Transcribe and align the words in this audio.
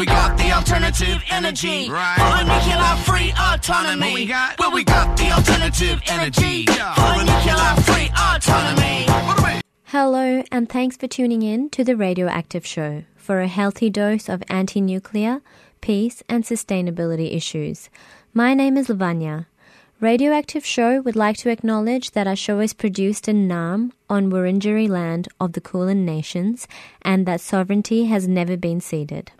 we 0.00 0.06
got 0.06 0.38
the 0.38 0.50
alternative 0.50 1.22
energy. 1.28 1.90
Right. 1.90 2.16
For 2.16 2.40
a 2.40 2.44
nuclear 2.48 2.96
free 3.04 3.34
autonomy. 3.38 4.06
What 4.06 4.14
we 4.14 4.24
got? 4.24 4.58
Well, 4.58 4.72
we 4.72 4.82
got 4.82 5.14
the 5.18 5.30
alternative 5.30 6.00
energy. 6.06 6.64
For 6.64 6.72
a 6.72 7.22
nuclear 7.22 7.74
free 7.84 8.10
autonomy. 8.16 9.04
What 9.26 9.36
do 9.36 9.44
we? 9.44 9.60
Hello, 9.84 10.42
and 10.50 10.70
thanks 10.70 10.96
for 10.96 11.06
tuning 11.06 11.42
in 11.42 11.68
to 11.70 11.84
the 11.84 11.96
Radioactive 11.96 12.64
Show 12.64 13.04
for 13.14 13.40
a 13.40 13.46
healthy 13.46 13.90
dose 13.90 14.30
of 14.30 14.42
anti 14.48 14.80
nuclear, 14.80 15.42
peace, 15.82 16.22
and 16.30 16.44
sustainability 16.44 17.36
issues. 17.36 17.90
My 18.32 18.54
name 18.54 18.78
is 18.78 18.88
Lavanya. 18.88 19.44
Radioactive 20.00 20.64
Show 20.64 21.02
would 21.02 21.16
like 21.16 21.36
to 21.38 21.50
acknowledge 21.50 22.12
that 22.12 22.26
our 22.26 22.36
show 22.36 22.60
is 22.60 22.72
produced 22.72 23.28
in 23.28 23.46
Naarm 23.46 23.92
on 24.08 24.30
Wurundjeri 24.30 24.88
land 24.88 25.28
of 25.38 25.52
the 25.52 25.60
Kulin 25.60 26.06
Nations 26.06 26.66
and 27.02 27.26
that 27.26 27.42
sovereignty 27.42 28.06
has 28.06 28.26
never 28.26 28.56
been 28.56 28.80
ceded. 28.80 29.30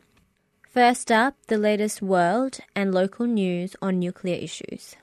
First 0.73 1.11
up, 1.11 1.35
the 1.49 1.59
latest 1.59 2.01
world 2.01 2.61
and 2.77 2.95
local 2.95 3.27
news 3.27 3.75
on 3.83 3.99
nuclear 3.99 4.37
issues. 4.37 4.95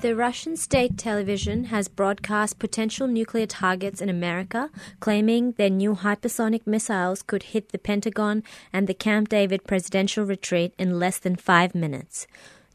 The 0.00 0.16
Russian 0.16 0.56
state 0.56 0.98
television 0.98 1.66
has 1.66 1.86
broadcast 1.86 2.58
potential 2.58 3.06
nuclear 3.06 3.46
targets 3.46 4.00
in 4.00 4.08
America, 4.08 4.68
claiming 4.98 5.52
their 5.52 5.70
new 5.70 5.94
hypersonic 5.94 6.66
missiles 6.66 7.22
could 7.22 7.44
hit 7.44 7.68
the 7.68 7.78
Pentagon 7.78 8.42
and 8.72 8.88
the 8.88 8.94
Camp 8.94 9.28
David 9.28 9.62
presidential 9.62 10.24
retreat 10.24 10.74
in 10.76 10.98
less 10.98 11.18
than 11.18 11.36
five 11.36 11.72
minutes. 11.72 12.26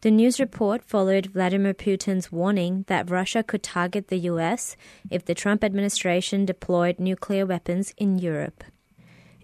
The 0.05 0.11
news 0.11 0.39
report 0.39 0.83
followed 0.83 1.25
Vladimir 1.33 1.73
Putin's 1.73 2.31
warning 2.31 2.85
that 2.85 3.09
Russia 3.09 3.41
could 3.41 3.63
target 3.63 4.09
the 4.09 4.19
US 4.29 4.77
if 5.09 5.25
the 5.25 5.33
Trump 5.33 5.63
administration 5.63 6.45
deployed 6.45 6.99
nuclear 6.99 7.43
weapons 7.43 7.91
in 7.97 8.19
Europe. 8.19 8.63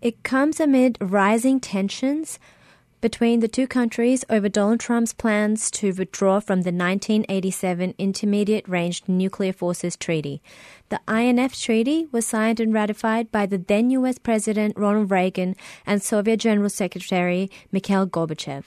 It 0.03 0.21
comes 0.21 0.59
amid 0.59 0.99
rising 1.01 1.59
tensions 1.59 2.37
between 3.01 3.39
the 3.39 3.47
two 3.47 3.65
countries 3.65 4.23
over 4.29 4.47
Donald 4.47 4.79
Trump's 4.79 5.13
plans 5.13 5.71
to 5.71 5.93
withdraw 5.93 6.39
from 6.39 6.61
the 6.61 6.71
1987 6.71 7.95
Intermediate 7.97 8.69
Range 8.69 9.01
Nuclear 9.07 9.53
Forces 9.53 9.97
Treaty. 9.97 10.43
The 10.89 11.01
INF 11.07 11.59
Treaty 11.59 12.07
was 12.11 12.27
signed 12.27 12.59
and 12.59 12.71
ratified 12.71 13.31
by 13.31 13.47
the 13.47 13.57
then 13.57 13.89
US 13.89 14.19
President 14.19 14.77
Ronald 14.77 15.09
Reagan 15.09 15.55
and 15.87 16.03
Soviet 16.03 16.37
General 16.37 16.69
Secretary 16.69 17.49
Mikhail 17.71 18.05
Gorbachev. 18.05 18.65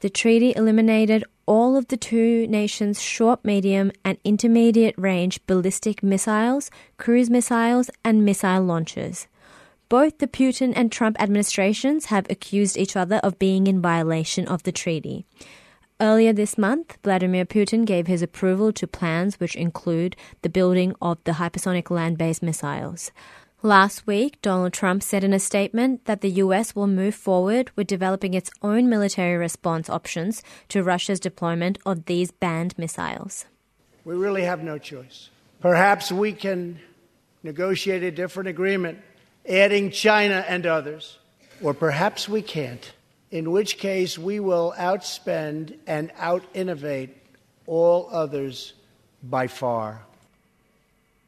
The 0.00 0.10
treaty 0.10 0.54
eliminated 0.56 1.24
all 1.44 1.76
of 1.76 1.88
the 1.88 1.96
two 1.96 2.46
nations' 2.46 3.02
short, 3.02 3.44
medium, 3.44 3.92
and 4.04 4.16
intermediate 4.24 4.94
range 4.96 5.44
ballistic 5.46 6.02
missiles, 6.02 6.70
cruise 6.96 7.28
missiles, 7.28 7.90
and 8.02 8.24
missile 8.24 8.62
launchers. 8.62 9.26
Both 9.90 10.18
the 10.18 10.26
Putin 10.26 10.72
and 10.74 10.90
Trump 10.90 11.20
administrations 11.20 12.06
have 12.06 12.26
accused 12.30 12.78
each 12.78 12.96
other 12.96 13.16
of 13.16 13.38
being 13.38 13.66
in 13.66 13.82
violation 13.82 14.46
of 14.46 14.62
the 14.62 14.72
treaty. 14.72 15.26
Earlier 16.00 16.32
this 16.32 16.56
month, 16.56 16.96
Vladimir 17.04 17.44
Putin 17.44 17.84
gave 17.84 18.06
his 18.06 18.22
approval 18.22 18.72
to 18.72 18.86
plans 18.86 19.38
which 19.38 19.54
include 19.54 20.16
the 20.40 20.48
building 20.48 20.94
of 21.02 21.18
the 21.24 21.32
hypersonic 21.32 21.90
land 21.90 22.16
based 22.16 22.42
missiles. 22.42 23.10
Last 23.62 24.06
week, 24.06 24.40
Donald 24.40 24.72
Trump 24.72 25.02
said 25.02 25.22
in 25.22 25.34
a 25.34 25.38
statement 25.38 26.06
that 26.06 26.22
the 26.22 26.30
US 26.44 26.74
will 26.74 26.86
move 26.86 27.14
forward 27.14 27.70
with 27.76 27.86
developing 27.86 28.32
its 28.32 28.50
own 28.62 28.88
military 28.88 29.36
response 29.36 29.90
options 29.90 30.42
to 30.68 30.82
Russia's 30.82 31.20
deployment 31.20 31.76
of 31.84 32.06
these 32.06 32.30
banned 32.30 32.78
missiles. 32.78 33.44
We 34.06 34.14
really 34.14 34.44
have 34.44 34.64
no 34.64 34.78
choice. 34.78 35.28
Perhaps 35.60 36.10
we 36.10 36.32
can 36.32 36.80
negotiate 37.42 38.02
a 38.02 38.10
different 38.10 38.48
agreement, 38.48 38.98
adding 39.46 39.90
China 39.90 40.42
and 40.48 40.64
others, 40.64 41.18
or 41.60 41.74
perhaps 41.74 42.30
we 42.30 42.40
can't, 42.40 42.94
in 43.30 43.50
which 43.50 43.76
case 43.76 44.16
we 44.16 44.40
will 44.40 44.72
outspend 44.78 45.76
and 45.86 46.10
out 46.16 46.42
innovate 46.54 47.14
all 47.66 48.08
others 48.10 48.72
by 49.22 49.46
far. 49.46 50.00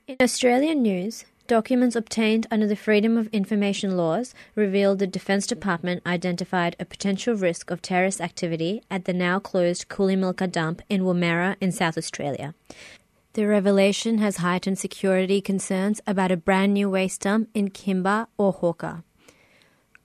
In 0.09 0.17
Australian 0.19 0.81
news, 0.81 1.27
documents 1.47 1.97
obtained 1.97 2.47
under 2.51 2.67
the 2.67 2.77
Freedom 2.77 3.17
of 3.17 3.27
Information 3.29 3.97
laws 3.97 4.35
revealed 4.55 4.99
the 4.99 5.07
Defence 5.07 5.47
Department 5.47 6.03
identified 6.07 6.77
a 6.79 6.85
potential 6.85 7.35
risk 7.35 7.71
of 7.71 7.83
terrorist 7.83 8.21
activity 8.21 8.83
at 8.91 9.05
the 9.05 9.13
now 9.13 9.39
closed 9.39 9.89
Koolymilka 9.89 10.51
dump 10.51 10.83
in 10.89 11.03
Woomera 11.03 11.57
in 11.61 11.73
South 11.73 11.99
Australia. 11.99 12.55
The 13.35 13.47
revelation 13.47 14.19
has 14.19 14.39
heightened 14.39 14.79
security 14.79 15.41
concerns 15.41 16.01
about 16.07 16.31
a 16.31 16.37
brand 16.37 16.75
new 16.75 16.91
waste 16.91 17.23
dump 17.23 17.49
in 17.55 17.71
Kimba 17.71 18.27
or 18.37 18.53
Hawker. 18.53 19.05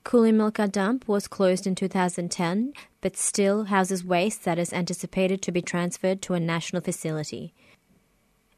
Koolymilka 0.04 0.72
dump 0.72 1.06
was 1.06 1.28
closed 1.28 1.66
in 1.66 1.74
2010 1.74 2.72
but 3.00 3.16
still 3.16 3.64
houses 3.64 4.04
waste 4.04 4.44
that 4.44 4.58
is 4.58 4.72
anticipated 4.72 5.42
to 5.42 5.52
be 5.52 5.60
transferred 5.60 6.22
to 6.22 6.34
a 6.34 6.40
national 6.40 6.82
facility. 6.82 7.52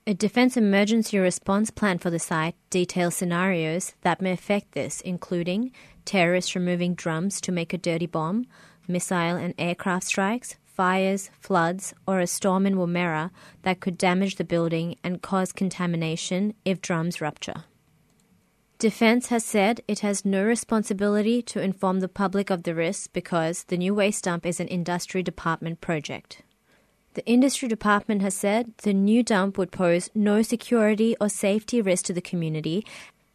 A 0.07 0.15
defense 0.15 0.57
emergency 0.57 1.19
response 1.19 1.71
plan 1.71 1.99
for 1.99 2.11
the 2.11 2.19
site 2.19 2.57
details 2.71 3.15
scenarios 3.15 3.93
that 4.01 4.23
may 4.23 4.33
affect 4.33 4.73
this, 4.73 5.03
including 5.03 5.73
terrorists 6.07 6.55
removing 6.55 6.95
drums 6.95 7.41
to 7.43 7.53
make 7.53 7.73
a 7.73 7.79
dirty 7.79 8.07
bomb, 8.07 8.47
missile 8.89 9.37
and 9.37 9.55
aircraft 9.59 10.07
strikes, 10.07 10.57
fires, 10.65 11.31
floods, 11.39 11.93
or 12.07 12.19
a 12.19 12.27
storm 12.27 12.67
in 12.67 12.77
Woomera 12.77 13.31
that 13.63 13.81
could 13.81 13.99
damage 13.99 14.37
the 14.37 14.45
building 14.45 14.97
and 15.05 15.21
cause 15.21 15.53
contamination 15.53 16.55
if 16.65 16.81
drums 16.81 17.21
rupture. 17.21 17.65
Defense 18.79 19.27
has 19.27 19.45
said 19.45 19.83
it 19.87 19.99
has 20.01 20.25
no 20.25 20.43
responsibility 20.43 21.43
to 21.43 21.61
inform 21.61 22.01
the 22.01 22.09
public 22.09 22.49
of 22.49 22.63
the 22.63 22.75
risks 22.75 23.07
because 23.07 23.65
the 23.65 23.77
new 23.77 23.95
waste 23.95 24.25
dump 24.25 24.47
is 24.47 24.59
an 24.59 24.69
industry 24.69 25.23
department 25.23 25.83
project. 25.83 26.43
The 27.15 27.27
industry 27.27 27.67
department 27.67 28.23
has 28.23 28.35
said 28.35 28.73
the 28.79 28.95
new 28.95 29.25
dump 29.25 29.59
would 29.59 29.73
pose 29.73 30.11
no 30.15 30.43
security 30.43 31.17
or 31.21 31.29
safety 31.29 31.83
risk 31.83 32.05
to 32.07 32.13
the 32.13 32.21
community, 32.21 32.87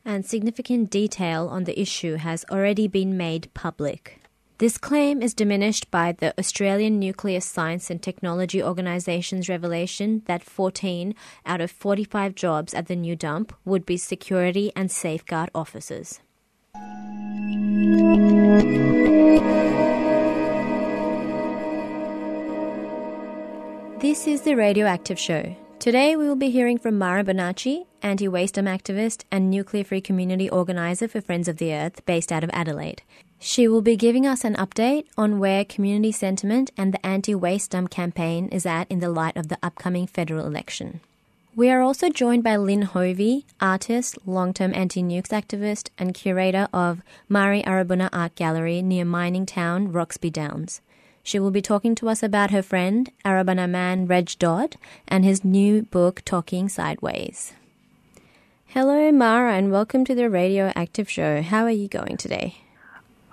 and 0.06 0.26
significant 0.26 0.90
detail 0.90 1.50
on 1.50 1.66
the 1.66 1.80
issue 1.80 2.16
has 2.16 2.46
already 2.50 2.88
been 2.88 3.18
made 3.18 3.54
public. 3.54 4.22
This 4.60 4.78
claim 4.78 5.22
is 5.22 5.34
diminished 5.34 5.92
by 5.92 6.14
the 6.14 6.34
Australian 6.40 6.98
Nuclear 6.98 7.42
Science 7.42 7.90
and 7.90 8.02
Technology 8.02 8.64
Organisation's 8.64 9.50
revelation 9.50 10.22
that 10.28 10.42
14 10.42 11.14
out 11.46 11.60
of 11.60 11.70
45 11.70 12.36
jobs 12.36 12.74
at 12.74 12.88
the 12.88 12.96
new 12.96 13.18
dump 13.18 13.54
would 13.66 13.86
be 13.86 13.98
security 13.98 14.72
and 14.74 14.90
safeguard 14.90 15.50
officers. 15.54 16.22
This 24.06 24.28
is 24.28 24.42
the 24.42 24.54
Radioactive 24.56 25.18
Show. 25.18 25.56
Today 25.80 26.16
we 26.16 26.28
will 26.28 26.36
be 26.36 26.52
hearing 26.52 26.78
from 26.78 26.96
Mara 26.96 27.24
Bonacci, 27.24 27.88
anti 28.04 28.28
waste 28.28 28.54
dump 28.54 28.68
activist 28.68 29.24
and 29.32 29.50
nuclear 29.50 29.84
free 29.84 30.00
community 30.00 30.48
organiser 30.48 31.08
for 31.08 31.22
Friends 31.22 31.48
of 31.48 31.58
the 31.58 31.74
Earth 31.74 32.06
based 32.06 32.32
out 32.32 32.44
of 32.44 32.52
Adelaide. 32.54 33.02
She 33.40 33.68
will 33.68 33.82
be 33.82 33.96
giving 33.96 34.28
us 34.28 34.44
an 34.44 34.54
update 34.58 35.08
on 35.18 35.40
where 35.40 35.66
community 35.66 36.12
sentiment 36.12 36.70
and 36.78 36.94
the 36.94 37.04
anti 37.04 37.34
waste 37.34 37.72
dump 37.72 37.90
campaign 37.90 38.48
is 38.50 38.64
at 38.68 38.86
in 38.92 39.00
the 39.00 39.10
light 39.10 39.36
of 39.36 39.48
the 39.48 39.58
upcoming 39.64 40.06
federal 40.06 40.46
election. 40.46 41.00
We 41.56 41.72
are 41.72 41.82
also 41.82 42.10
joined 42.10 42.44
by 42.44 42.58
Lynn 42.58 42.84
Hovey, 42.84 43.46
artist, 43.60 44.20
long 44.28 44.54
term 44.54 44.72
anti 44.76 45.02
nukes 45.02 45.30
activist, 45.30 45.90
and 45.98 46.14
curator 46.14 46.68
of 46.72 47.02
Marree 47.28 47.64
Arabana 47.64 48.10
Art 48.14 48.36
Gallery 48.36 48.84
near 48.84 49.04
mining 49.04 49.48
town 49.48 49.92
Roxby 49.92 50.30
Downs. 50.30 50.82
She 51.26 51.40
will 51.40 51.50
be 51.50 51.60
talking 51.60 51.96
to 51.96 52.08
us 52.08 52.22
about 52.22 52.52
her 52.52 52.62
friend, 52.62 53.12
Arabana 53.26 53.68
man 53.68 54.06
Reg 54.06 54.34
Dodd, 54.38 54.76
and 55.08 55.26
his 55.26 55.44
new 55.44 55.82
book, 55.82 56.22
Talking 56.24 56.70
Sideways. 56.70 57.54
Hello, 58.68 59.12
Mara, 59.12 59.56
and 59.56 59.72
welcome 59.72 60.06
to 60.06 60.14
the 60.14 60.30
Radioactive 60.30 61.10
Show. 61.10 61.42
How 61.42 61.64
are 61.64 61.72
you 61.72 61.88
going 61.88 62.18
today? 62.18 62.58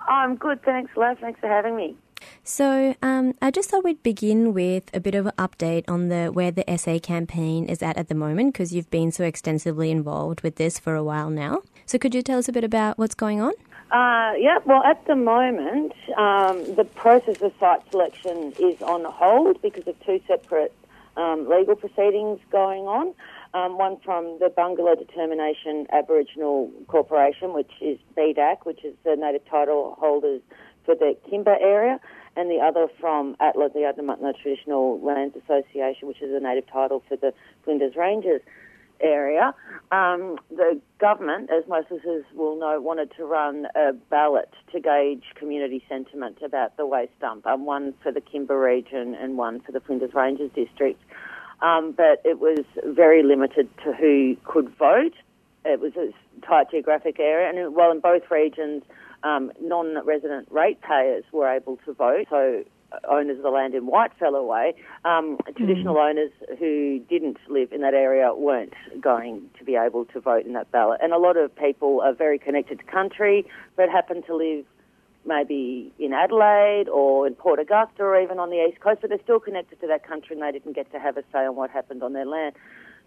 I'm 0.07 0.37
good, 0.37 0.63
thanks, 0.63 0.97
love. 0.97 1.19
Thanks 1.19 1.39
for 1.39 1.45
having 1.45 1.75
me. 1.75 1.95
So, 2.43 2.95
um, 3.03 3.35
I 3.43 3.51
just 3.51 3.69
thought 3.69 3.83
we'd 3.83 4.01
begin 4.01 4.55
with 4.55 4.85
a 4.91 4.99
bit 4.99 5.13
of 5.13 5.27
an 5.27 5.33
update 5.37 5.83
on 5.87 6.09
the 6.09 6.31
where 6.31 6.49
the 6.49 6.65
SA 6.75 6.97
campaign 6.97 7.65
is 7.67 7.83
at 7.83 7.95
at 7.95 8.07
the 8.07 8.15
moment, 8.15 8.53
because 8.53 8.73
you've 8.73 8.89
been 8.89 9.11
so 9.11 9.23
extensively 9.23 9.91
involved 9.91 10.41
with 10.41 10.55
this 10.55 10.79
for 10.79 10.95
a 10.95 11.03
while 11.03 11.29
now. 11.29 11.61
So, 11.85 11.99
could 11.99 12.15
you 12.15 12.23
tell 12.23 12.39
us 12.39 12.49
a 12.49 12.53
bit 12.53 12.63
about 12.63 12.97
what's 12.97 13.13
going 13.13 13.39
on? 13.39 13.53
Uh, 13.93 14.33
yeah, 14.39 14.57
well, 14.65 14.83
at 14.83 15.05
the 15.05 15.15
moment, 15.15 15.93
um, 16.17 16.63
the 16.73 16.83
process 16.83 17.39
of 17.43 17.53
site 17.59 17.79
selection 17.91 18.51
is 18.59 18.81
on 18.81 19.05
hold 19.05 19.61
because 19.61 19.87
of 19.87 19.95
two 20.03 20.19
separate 20.27 20.73
um, 21.15 21.47
legal 21.47 21.75
proceedings 21.75 22.39
going 22.51 22.87
on. 22.87 23.13
Um, 23.53 23.77
one 23.77 23.97
from 24.03 24.39
the 24.39 24.49
Barngarla 24.49 24.97
Determination 24.97 25.85
Aboriginal 25.93 26.71
Corporation, 26.87 27.53
which 27.53 27.69
is 27.81 27.99
BDAC, 28.17 28.65
which 28.65 28.83
is 28.83 28.95
the 29.03 29.15
native 29.15 29.45
title 29.45 29.95
holders 29.99 30.41
for 30.85 30.95
the 30.95 31.15
Kimba 31.31 31.61
area, 31.61 31.99
and 32.35 32.49
the 32.49 32.57
other 32.57 32.87
from 32.99 33.35
ATLA, 33.39 33.69
the 33.73 33.81
Adnyamathanha 33.81 34.33
Traditional 34.41 34.99
Lands 35.01 35.35
Association, 35.35 36.07
which 36.07 36.19
is 36.23 36.31
the 36.33 36.39
native 36.39 36.65
title 36.65 37.03
for 37.07 37.15
the 37.15 37.31
Flinders 37.63 37.95
Ranges 37.95 38.41
area. 39.03 39.53
Um, 39.91 40.37
the 40.49 40.79
government, 40.99 41.49
as 41.51 41.67
most 41.67 41.91
listeners 41.91 42.25
will 42.33 42.57
know, 42.57 42.79
wanted 42.81 43.11
to 43.17 43.25
run 43.25 43.67
a 43.75 43.93
ballot 44.09 44.49
to 44.71 44.79
gauge 44.79 45.23
community 45.35 45.83
sentiment 45.87 46.39
about 46.43 46.77
the 46.77 46.85
waste 46.85 47.19
dump, 47.19 47.45
um, 47.45 47.65
one 47.65 47.93
for 48.01 48.11
the 48.11 48.21
Kimba 48.21 48.59
region 48.59 49.13
and 49.13 49.37
one 49.37 49.59
for 49.59 49.71
the 49.71 49.79
Flinders 49.79 50.13
Ranges 50.13 50.49
district. 50.55 51.01
Um, 51.61 51.93
but 51.95 52.21
it 52.25 52.39
was 52.39 52.65
very 52.83 53.23
limited 53.23 53.69
to 53.83 53.93
who 53.93 54.35
could 54.43 54.69
vote. 54.77 55.13
It 55.65 55.79
was 55.79 55.93
a 55.95 56.11
tight 56.45 56.71
geographic 56.71 57.19
area, 57.19 57.49
and 57.49 57.75
while 57.75 57.91
in 57.91 57.99
both 57.99 58.23
regions, 58.31 58.83
um, 59.23 59.51
non-resident 59.61 60.47
ratepayers 60.51 61.23
were 61.31 61.47
able 61.47 61.77
to 61.85 61.93
vote, 61.93 62.27
so 62.29 62.63
owners 63.09 63.37
of 63.37 63.43
the 63.43 63.49
land 63.49 63.75
in 63.75 63.85
Whitefellow 63.85 64.43
Way, 64.43 64.75
um, 65.05 65.37
traditional 65.55 65.95
mm. 65.95 66.09
owners 66.09 66.31
who 66.59 66.99
didn't 67.09 67.37
live 67.49 67.71
in 67.71 67.81
that 67.81 67.93
area 67.93 68.33
weren't 68.33 68.73
going 68.99 69.49
to 69.57 69.63
be 69.63 69.75
able 69.75 70.05
to 70.05 70.19
vote 70.19 70.45
in 70.45 70.53
that 70.53 70.71
ballot. 70.71 70.99
And 71.03 71.13
a 71.13 71.17
lot 71.17 71.37
of 71.37 71.55
people 71.55 72.01
are 72.01 72.13
very 72.13 72.39
connected 72.39 72.79
to 72.79 72.85
country, 72.85 73.45
but 73.75 73.89
happen 73.89 74.23
to 74.23 74.35
live 74.35 74.65
maybe 75.25 75.91
in 75.99 76.13
Adelaide 76.13 76.89
or 76.89 77.25
in 77.27 77.35
Port 77.35 77.59
Augusta 77.59 78.03
or 78.03 78.21
even 78.21 78.39
on 78.39 78.49
the 78.49 78.65
east 78.65 78.79
coast, 78.81 78.99
but 79.01 79.09
they're 79.09 79.23
still 79.23 79.39
connected 79.39 79.79
to 79.81 79.87
that 79.87 80.05
country 80.05 80.35
and 80.35 80.43
they 80.43 80.51
didn't 80.51 80.73
get 80.73 80.91
to 80.91 80.99
have 80.99 81.17
a 81.17 81.23
say 81.31 81.45
on 81.45 81.55
what 81.55 81.69
happened 81.69 82.03
on 82.03 82.13
their 82.13 82.25
land. 82.25 82.55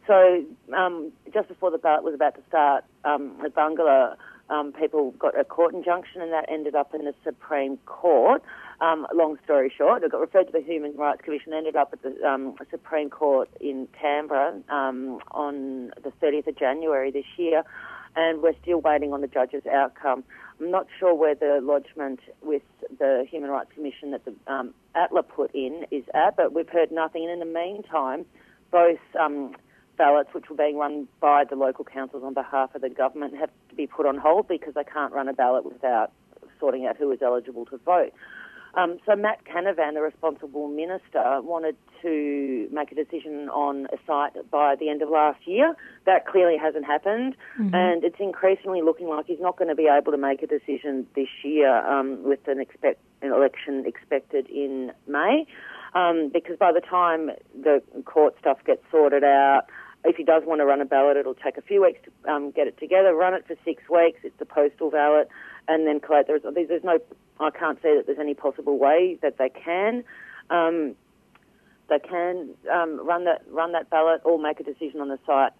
So 0.06 0.44
um, 0.74 1.12
just 1.34 1.48
before 1.48 1.70
the 1.70 1.78
ballot 1.78 2.04
was 2.04 2.14
about 2.14 2.36
to 2.36 2.40
start 2.48 2.84
um, 3.04 3.36
at 3.44 3.54
Barngarla, 3.54 4.16
um, 4.48 4.72
people 4.72 5.10
got 5.12 5.38
a 5.38 5.44
court 5.44 5.74
injunction 5.74 6.22
and 6.22 6.32
that 6.32 6.46
ended 6.48 6.74
up 6.74 6.94
in 6.94 7.04
the 7.04 7.14
Supreme 7.24 7.78
Court. 7.86 8.42
Um, 8.80 9.06
long 9.14 9.38
story 9.44 9.72
short, 9.76 10.02
it 10.02 10.12
got 10.12 10.20
referred 10.20 10.48
to 10.48 10.52
the 10.52 10.60
Human 10.60 10.94
Rights 10.96 11.22
Commission, 11.24 11.54
ended 11.54 11.76
up 11.76 11.90
at 11.94 12.02
the 12.02 12.22
um, 12.28 12.54
Supreme 12.70 13.08
Court 13.08 13.48
in 13.58 13.88
Canberra 13.98 14.60
um, 14.68 15.18
on 15.30 15.92
the 16.02 16.12
30th 16.22 16.46
of 16.48 16.58
January 16.58 17.10
this 17.10 17.24
year, 17.38 17.64
and 18.16 18.42
we're 18.42 18.54
still 18.62 18.80
waiting 18.80 19.14
on 19.14 19.22
the 19.22 19.28
judge's 19.28 19.64
outcome. 19.66 20.24
I'm 20.60 20.70
not 20.70 20.86
sure 20.98 21.14
where 21.14 21.34
the 21.34 21.60
lodgement 21.62 22.20
with 22.42 22.62
the 22.98 23.26
Human 23.30 23.50
Rights 23.50 23.70
Commission 23.74 24.10
that 24.10 24.24
the 24.26 24.34
um, 24.52 24.74
ATLA 24.94 25.22
put 25.22 25.54
in 25.54 25.86
is 25.90 26.04
at, 26.14 26.36
but 26.36 26.52
we've 26.52 26.68
heard 26.68 26.90
nothing. 26.90 27.22
And 27.22 27.32
in 27.32 27.38
the 27.38 27.58
meantime, 27.58 28.26
both 28.70 28.98
um, 29.18 29.54
ballots, 29.96 30.30
which 30.32 30.48
were 30.50 30.56
being 30.56 30.76
run 30.76 31.08
by 31.20 31.44
the 31.44 31.56
local 31.56 31.84
councils 31.84 32.22
on 32.24 32.34
behalf 32.34 32.74
of 32.74 32.82
the 32.82 32.90
government, 32.90 33.36
have 33.36 33.50
to 33.70 33.74
be 33.74 33.86
put 33.86 34.06
on 34.06 34.18
hold 34.18 34.48
because 34.48 34.74
they 34.74 34.84
can't 34.84 35.12
run 35.12 35.28
a 35.28 35.34
ballot 35.34 35.64
without 35.64 36.12
sorting 36.58 36.86
out 36.86 36.96
who 36.96 37.10
is 37.12 37.20
eligible 37.22 37.66
to 37.66 37.78
vote. 37.78 38.12
Um, 38.76 38.98
so 39.06 39.16
Matt 39.16 39.40
Canavan, 39.44 39.94
the 39.94 40.02
responsible 40.02 40.68
minister, 40.68 41.40
wanted 41.40 41.76
to 42.02 42.68
make 42.70 42.92
a 42.92 42.94
decision 42.94 43.48
on 43.48 43.86
a 43.86 43.96
site 44.06 44.50
by 44.50 44.76
the 44.78 44.90
end 44.90 45.00
of 45.00 45.08
last 45.08 45.40
year. 45.46 45.74
That 46.04 46.26
clearly 46.26 46.56
hasn't 46.58 46.84
happened, 46.84 47.36
mm-hmm. 47.58 47.74
and 47.74 48.04
it's 48.04 48.20
increasingly 48.20 48.82
looking 48.82 49.08
like 49.08 49.26
he's 49.26 49.40
not 49.40 49.56
going 49.56 49.68
to 49.68 49.74
be 49.74 49.88
able 49.88 50.12
to 50.12 50.18
make 50.18 50.42
a 50.42 50.46
decision 50.46 51.06
this 51.16 51.28
year 51.42 51.74
um, 51.86 52.22
with 52.22 52.46
an, 52.46 52.60
expect, 52.60 53.00
an 53.22 53.32
election 53.32 53.84
expected 53.86 54.46
in 54.50 54.92
May. 55.08 55.46
Um, 55.94 56.30
because 56.30 56.58
by 56.58 56.72
the 56.72 56.82
time 56.82 57.30
the 57.54 57.80
court 58.04 58.34
stuff 58.38 58.58
gets 58.66 58.82
sorted 58.90 59.24
out, 59.24 59.62
if 60.04 60.16
he 60.16 60.24
does 60.24 60.42
want 60.46 60.60
to 60.60 60.66
run 60.66 60.80
a 60.80 60.84
ballot, 60.84 61.16
it'll 61.16 61.34
take 61.34 61.56
a 61.56 61.62
few 61.62 61.82
weeks 61.82 61.98
to 62.04 62.30
um, 62.30 62.50
get 62.50 62.66
it 62.66 62.78
together, 62.78 63.14
run 63.14 63.34
it 63.34 63.44
for 63.46 63.56
six 63.64 63.82
weeks. 63.88 64.20
It's 64.22 64.38
the 64.38 64.44
postal 64.44 64.90
ballot, 64.90 65.28
and 65.68 65.86
then 65.86 66.00
collect 66.00 66.28
the 66.28 66.34
results. 66.34 66.56
There's 66.68 66.84
no, 66.84 66.98
I 67.40 67.50
can't 67.50 67.78
see 67.82 67.94
that 67.96 68.04
there's 68.06 68.18
any 68.18 68.34
possible 68.34 68.78
way 68.78 69.18
that 69.22 69.38
they 69.38 69.48
can, 69.48 70.04
um, 70.50 70.94
they 71.88 71.98
can 71.98 72.50
um, 72.72 73.06
run 73.06 73.24
that 73.24 73.42
run 73.48 73.72
that 73.72 73.90
ballot 73.90 74.20
or 74.24 74.38
make 74.38 74.58
a 74.58 74.64
decision 74.64 75.00
on 75.00 75.08
the 75.08 75.18
site 75.24 75.52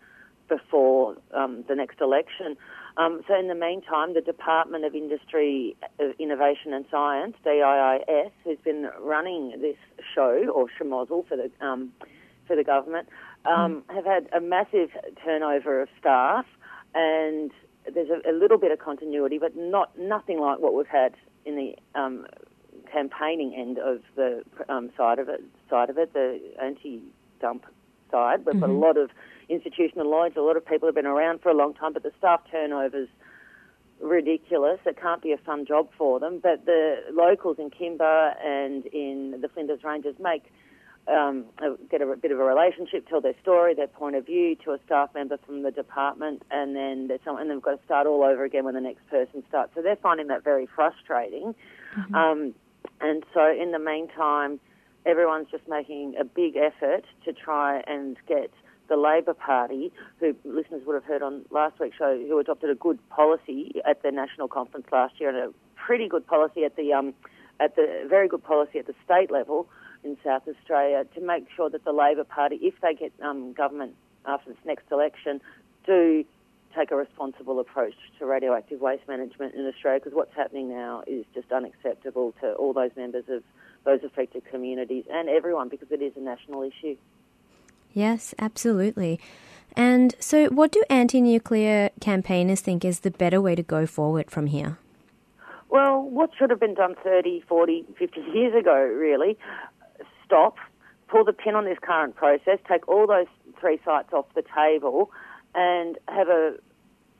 before 0.48 1.16
um, 1.32 1.64
the 1.68 1.74
next 1.74 2.00
election. 2.00 2.56
Um, 2.96 3.20
so 3.28 3.38
in 3.38 3.48
the 3.48 3.54
meantime, 3.54 4.14
the 4.14 4.22
Department 4.22 4.84
of 4.84 4.94
Industry, 4.94 5.76
Innovation 6.18 6.72
and 6.72 6.86
Science, 6.90 7.36
DIIS, 7.44 8.30
who's 8.42 8.58
been 8.64 8.88
running 9.00 9.60
this 9.60 9.76
show 10.14 10.48
or 10.54 10.66
schmozzle 10.80 11.28
for 11.28 11.36
the 11.36 11.50
um, 11.64 11.92
for 12.46 12.56
the 12.56 12.64
government, 12.64 13.08
um, 13.44 13.84
mm. 13.88 13.94
have 13.94 14.04
had 14.04 14.28
a 14.32 14.40
massive 14.40 14.90
turnover 15.24 15.82
of 15.82 15.88
staff, 15.98 16.46
and 16.94 17.50
there's 17.92 18.10
a, 18.10 18.30
a, 18.30 18.32
little 18.32 18.58
bit 18.58 18.72
of 18.72 18.78
continuity, 18.78 19.38
but 19.38 19.56
not 19.56 19.98
nothing 19.98 20.40
like 20.40 20.58
what 20.58 20.74
we've 20.74 20.86
had 20.86 21.14
in 21.44 21.56
the 21.56 21.74
um, 21.98 22.26
campaigning 22.90 23.54
end 23.54 23.78
of 23.78 24.00
the 24.14 24.42
um, 24.68 24.90
side 24.96 25.18
of 25.18 25.28
it. 25.28 25.42
Side 25.70 25.90
of 25.90 25.98
it, 25.98 26.12
the 26.12 26.40
anti-dump 26.62 27.66
side. 28.10 28.44
We've 28.44 28.54
mm-hmm. 28.54 28.60
got 28.60 28.66
a 28.66 28.72
mm-hmm. 28.72 28.82
lot 28.82 28.96
of 28.96 29.10
institutional 29.48 30.10
knowledge. 30.10 30.34
A 30.36 30.42
lot 30.42 30.56
of 30.56 30.66
people 30.66 30.88
have 30.88 30.94
been 30.94 31.06
around 31.06 31.40
for 31.40 31.50
a 31.50 31.54
long 31.54 31.74
time, 31.74 31.92
but 31.92 32.02
the 32.02 32.12
staff 32.18 32.40
turnovers 32.50 33.08
ridiculous. 34.00 34.78
It 34.84 35.00
can't 35.00 35.22
be 35.22 35.32
a 35.32 35.38
fun 35.38 35.64
job 35.66 35.88
for 35.96 36.20
them. 36.20 36.40
But 36.42 36.66
the 36.66 36.96
locals 37.12 37.56
in 37.58 37.70
Kimba 37.70 38.34
and 38.44 38.86
in 38.86 39.40
the 39.40 39.48
Flinders 39.48 39.82
Ranges 39.84 40.16
make 40.18 40.52
um, 41.08 41.44
get 41.90 42.00
a, 42.02 42.08
a, 42.08 42.16
bit 42.16 42.32
of 42.32 42.40
a 42.40 42.44
relationship, 42.44 43.08
tell 43.08 43.20
their 43.20 43.34
story, 43.40 43.74
their 43.74 43.86
point 43.86 44.16
of 44.16 44.26
view 44.26 44.56
to 44.64 44.72
a 44.72 44.78
staff 44.84 45.10
member 45.14 45.38
from 45.46 45.62
the 45.62 45.70
department, 45.70 46.42
and 46.50 46.74
then 46.74 47.08
and 47.26 47.50
they've 47.50 47.62
got 47.62 47.78
to 47.78 47.84
start 47.84 48.06
all 48.06 48.24
over 48.24 48.44
again 48.44 48.64
when 48.64 48.74
the 48.74 48.80
next 48.80 49.06
person 49.08 49.44
starts. 49.48 49.72
So 49.74 49.82
they're 49.82 49.96
finding 49.96 50.26
that 50.28 50.42
very 50.42 50.66
frustrating. 50.66 51.54
Mm-hmm. 51.96 52.14
Um, 52.14 52.54
and 53.00 53.24
so 53.32 53.50
in 53.50 53.72
the 53.72 53.78
meantime, 53.78 54.58
everyone's 55.04 55.48
just 55.50 55.68
making 55.68 56.14
a 56.18 56.24
big 56.24 56.56
effort 56.56 57.04
to 57.24 57.32
try 57.32 57.82
and 57.86 58.16
get 58.26 58.50
the 58.88 58.96
Labor 58.96 59.34
Party, 59.34 59.92
who 60.20 60.34
listeners 60.44 60.82
would 60.86 60.94
have 60.94 61.04
heard 61.04 61.22
on 61.22 61.44
last 61.50 61.78
week's 61.80 61.96
show, 61.96 62.16
who 62.28 62.38
adopted 62.38 62.70
a 62.70 62.74
good 62.74 62.98
policy 63.08 63.74
at 63.88 64.02
the 64.02 64.10
national 64.10 64.48
conference 64.48 64.86
last 64.92 65.20
year 65.20 65.28
and 65.28 65.38
a 65.38 65.52
pretty 65.74 66.08
good 66.08 66.26
policy 66.26 66.64
at 66.64 66.76
the 66.76 66.92
um, 66.92 67.14
at 67.58 67.74
the 67.76 68.06
very 68.08 68.28
good 68.28 68.42
policy 68.42 68.78
at 68.78 68.86
the 68.86 68.94
state 69.04 69.30
level 69.30 69.68
in 70.06 70.16
South 70.24 70.42
Australia 70.48 71.04
to 71.14 71.20
make 71.20 71.46
sure 71.54 71.68
that 71.68 71.84
the 71.84 71.92
Labor 71.92 72.24
Party, 72.24 72.56
if 72.62 72.74
they 72.80 72.94
get 72.94 73.12
um, 73.22 73.52
government 73.52 73.94
after 74.24 74.50
this 74.50 74.58
next 74.64 74.90
election, 74.90 75.40
do 75.84 76.24
take 76.76 76.90
a 76.90 76.96
responsible 76.96 77.58
approach 77.58 77.94
to 78.18 78.26
radioactive 78.26 78.80
waste 78.80 79.06
management 79.08 79.54
in 79.54 79.66
Australia 79.66 80.00
because 80.00 80.14
what's 80.14 80.34
happening 80.34 80.68
now 80.68 81.02
is 81.06 81.24
just 81.34 81.50
unacceptable 81.50 82.34
to 82.40 82.52
all 82.54 82.72
those 82.72 82.90
members 82.96 83.24
of 83.28 83.42
those 83.84 84.02
affected 84.04 84.44
communities 84.50 85.04
and 85.10 85.28
everyone 85.28 85.68
because 85.68 85.90
it 85.90 86.02
is 86.02 86.12
a 86.16 86.20
national 86.20 86.62
issue. 86.62 86.96
Yes, 87.92 88.34
absolutely. 88.38 89.18
And 89.74 90.14
so, 90.20 90.46
what 90.46 90.72
do 90.72 90.82
anti 90.90 91.20
nuclear 91.20 91.90
campaigners 92.00 92.60
think 92.60 92.84
is 92.84 93.00
the 93.00 93.10
better 93.10 93.40
way 93.40 93.54
to 93.54 93.62
go 93.62 93.86
forward 93.86 94.30
from 94.30 94.46
here? 94.46 94.78
Well, 95.68 96.02
what 96.02 96.30
should 96.38 96.50
have 96.50 96.60
been 96.60 96.74
done 96.74 96.94
30, 97.02 97.42
40, 97.48 97.84
50 97.98 98.20
years 98.32 98.54
ago, 98.54 98.74
really, 98.74 99.36
stop, 100.26 100.56
pull 101.08 101.24
the 101.24 101.32
pin 101.32 101.54
on 101.54 101.64
this 101.64 101.78
current 101.80 102.16
process, 102.16 102.58
take 102.68 102.88
all 102.88 103.06
those 103.06 103.26
three 103.60 103.80
sites 103.84 104.12
off 104.12 104.26
the 104.34 104.44
table, 104.54 105.10
and 105.54 105.96
have 106.08 106.28
a 106.28 106.56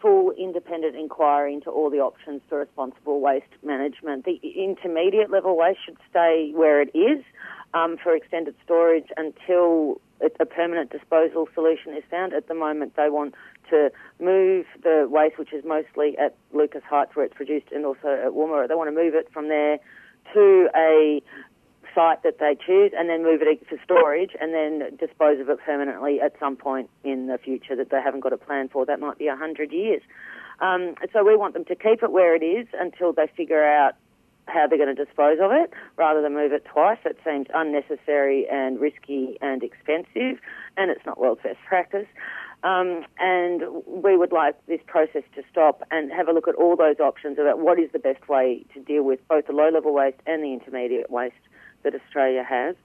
full 0.01 0.33
independent 0.33 0.95
inquiry 0.95 1.55
into 1.55 1.71
all 1.71 1.89
the 1.91 1.99
options 1.99 2.43
for 2.49 2.59
responsible 2.59 3.21
waste 3.21 3.45
management. 3.65 4.25
The 4.25 4.39
intermediate 4.43 5.31
level 5.31 5.57
waste 5.57 5.81
should 5.85 5.97
stay 6.11 6.53
where 6.55 6.83
it 6.83 6.91
is 6.95 7.25
um, 7.73 7.97
for 8.03 8.15
extended 8.15 8.55
storage 8.65 9.07
until 9.17 10.01
a 10.41 10.47
permanent 10.47 10.91
disposal 10.91 11.49
solution 11.55 11.95
is 11.95 12.03
found. 12.11 12.33
At 12.33 12.49
the 12.49 12.55
moment, 12.55 12.97
they 12.97 13.11
want 13.11 13.35
to 13.71 13.91
move 14.21 14.65
the 14.83 15.07
waste, 15.11 15.39
which 15.39 15.53
is 15.53 15.65
mostly 15.65 16.17
at 16.19 16.35
Lucas 16.53 16.83
Heights 16.89 17.15
where 17.15 17.27
it's 17.27 17.35
produced, 17.35 17.67
and 17.73 17.85
also 17.85 18.09
at 18.09 18.33
Woomera. 18.33 18.69
They 18.69 18.75
want 18.75 18.89
to 18.89 18.95
move 18.95 19.15
it 19.15 19.29
from 19.33 19.49
there 19.49 19.79
to 20.33 20.69
a 20.75 21.23
site 21.97 22.23
that 22.23 22.39
they 22.39 22.55
choose 22.55 22.93
and 22.97 23.09
then 23.09 23.25
move 23.25 23.41
it 23.43 23.67
for 23.67 23.79
storage 23.83 24.33
and 24.39 24.53
then 24.53 24.97
dispose 24.99 25.41
of 25.41 25.49
it 25.49 25.59
permanently 25.65 26.21
at 26.21 26.39
some 26.39 26.55
point 26.55 26.91
in 27.03 27.27
the 27.27 27.39
future 27.39 27.75
that 27.75 27.91
they 27.91 28.01
haven't 28.01 28.21
got 28.21 28.33
a 28.33 28.37
plan 28.37 28.69
for. 28.69 28.85
That 28.85 29.01
might 29.01 29.19
be 29.19 29.27
100 29.27 29.73
years. 29.73 30.03
Um, 30.61 30.95
so 31.13 31.25
we 31.25 31.37
want 31.37 31.55
them 31.55 31.65
to 31.65 31.75
keep 31.75 32.03
it 32.03 32.13
where 32.13 32.37
it 32.37 32.45
is 32.45 32.67
until 32.79 33.13
they 33.13 33.27
figure 33.35 33.65
out 33.65 33.95
how 34.47 34.67
they're 34.69 34.79
going 34.79 34.95
to 34.95 35.05
dispose 35.05 35.39
of 35.41 35.51
it 35.51 35.73
rather 35.97 36.23
than 36.23 36.35
move 36.35 36.53
it 36.53 36.65
twice. 36.65 36.99
It 37.05 37.19
seems 37.25 37.47
unnecessary 37.53 38.47
and 38.51 38.79
risky 38.79 39.39
and 39.41 39.63
expensive, 39.63 40.39
and 40.77 40.91
it's 40.91 41.05
not 41.05 41.19
world's 41.19 41.43
best 41.43 41.59
practice. 41.67 42.07
Um, 42.63 43.05
and 43.19 43.63
we 43.87 44.17
would 44.17 44.33
like 44.33 44.55
this 44.67 44.81
process 44.87 45.23
to 45.35 45.43
stop 45.51 45.83
and 45.91 46.11
have 46.13 46.29
a 46.29 46.33
look 46.33 46.49
at 46.49 46.55
all 46.55 46.77
those 46.77 47.01
options 47.01 47.39
about 47.39 47.59
what 47.59 47.79
is 47.79 47.91
the 47.93 47.99
best 47.99 48.29
way 48.29 48.65
to 48.75 48.81
deal 48.81 49.03
with 49.03 49.21
both 49.29 49.47
the 49.47 49.53
low 49.53 49.69
level 49.69 49.93
waste 49.93 50.21
and 50.27 50.43
the 50.43 50.53
intermediate 50.53 51.11
waste 51.11 51.35
that 51.83 51.95
Australia 51.95 52.45
has 52.45 52.77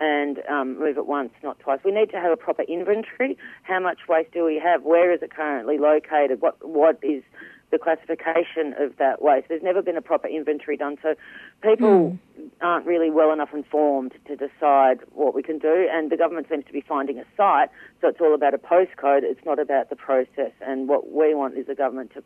and 0.00 0.40
um, 0.48 0.78
move 0.78 0.96
it 0.96 1.06
once, 1.06 1.30
not 1.42 1.58
twice. 1.60 1.80
We 1.84 1.92
need 1.92 2.10
to 2.10 2.16
have 2.16 2.32
a 2.32 2.36
proper 2.36 2.62
inventory. 2.62 3.36
How 3.64 3.80
much 3.80 3.98
waste 4.08 4.32
do 4.32 4.44
we 4.44 4.58
have? 4.58 4.82
Where 4.82 5.12
is 5.12 5.20
it 5.22 5.30
currently 5.30 5.78
located? 5.78 6.40
What 6.40 6.66
what 6.66 6.98
is 7.02 7.22
the 7.70 7.78
classification 7.78 8.74
of 8.78 8.96
that 8.98 9.22
waste. 9.22 9.48
There's 9.48 9.62
never 9.62 9.82
been 9.82 9.96
a 9.96 10.02
proper 10.02 10.26
inventory 10.26 10.76
done, 10.76 10.96
so 11.02 11.14
people 11.62 12.18
aren't 12.60 12.86
really 12.86 13.10
well 13.10 13.32
enough 13.32 13.50
informed 13.54 14.12
to 14.26 14.36
decide 14.36 15.00
what 15.12 15.34
we 15.34 15.42
can 15.42 15.58
do. 15.58 15.88
And 15.90 16.10
the 16.10 16.16
government 16.16 16.48
seems 16.50 16.64
to 16.66 16.72
be 16.72 16.80
finding 16.80 17.18
a 17.18 17.24
site, 17.36 17.70
so 18.00 18.08
it's 18.08 18.20
all 18.20 18.34
about 18.34 18.54
a 18.54 18.58
postcode. 18.58 19.22
It's 19.22 19.44
not 19.44 19.58
about 19.58 19.90
the 19.90 19.96
process. 19.96 20.52
And 20.60 20.88
what 20.88 21.12
we 21.12 21.34
want 21.34 21.56
is 21.56 21.66
the 21.66 21.74
government 21.74 22.12
to 22.14 22.24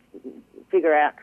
figure 0.71 0.95
out 0.95 1.15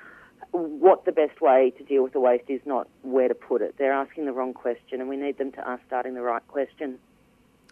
what 0.51 1.05
the 1.05 1.12
best 1.12 1.41
way 1.41 1.72
to 1.77 1.84
deal 1.84 2.03
with 2.03 2.13
the 2.13 2.20
waste 2.20 2.50
is, 2.50 2.62
not 2.65 2.88
where 3.03 3.27
to 3.27 3.36
put 3.36 3.62
it. 3.62 3.75
They're 3.77 3.93
asking 3.93 4.25
the 4.25 4.34
wrong 4.34 4.53
question, 4.53 5.00
and 5.00 5.10
we 5.10 5.17
need 5.17 5.38
them 5.38 5.51
to 5.53 5.67
ask 5.67 5.81
starting 5.88 6.13
the 6.13 6.22
right 6.22 6.46
question. 6.48 7.00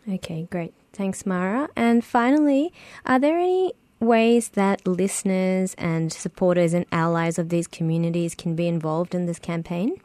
Okay, 0.07 0.47
great. 0.49 0.73
Thanks, 0.93 1.25
Mara. 1.25 1.69
And 1.75 2.03
finally, 2.03 2.73
are 3.05 3.19
there 3.19 3.37
any 3.37 3.73
ways 3.99 4.49
that 4.49 4.87
listeners 4.87 5.75
and 5.77 6.11
supporters 6.11 6.73
and 6.73 6.85
allies 6.91 7.37
of 7.37 7.49
these 7.49 7.67
communities 7.67 8.33
can 8.33 8.55
be 8.55 8.67
involved 8.67 9.13
in 9.13 9.25
this 9.25 9.39
campaign? 9.39 9.99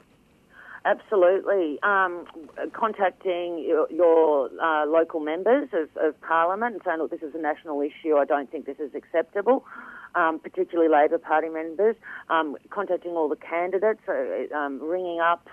Absolutely. 0.86 1.78
Um, 1.82 2.26
contacting 2.72 3.64
your, 3.66 3.86
your 3.90 4.50
uh, 4.62 4.84
local 4.84 5.20
members 5.20 5.68
of, 5.72 5.88
of, 5.96 6.20
Parliament 6.20 6.74
and 6.74 6.82
saying, 6.84 6.98
look, 6.98 7.10
this 7.10 7.22
is 7.22 7.34
a 7.34 7.38
national 7.38 7.80
issue, 7.80 8.16
I 8.16 8.26
don't 8.26 8.50
think 8.50 8.66
this 8.66 8.78
is 8.78 8.94
acceptable, 8.94 9.64
um, 10.14 10.38
particularly 10.38 10.90
Labor 10.90 11.18
Party 11.18 11.48
members. 11.48 11.96
Um, 12.28 12.56
contacting 12.70 13.12
all 13.12 13.28
the 13.28 13.36
candidates, 13.36 14.00
uh, 14.08 14.56
um, 14.56 14.80
ringing 14.82 15.20
up. 15.20 15.48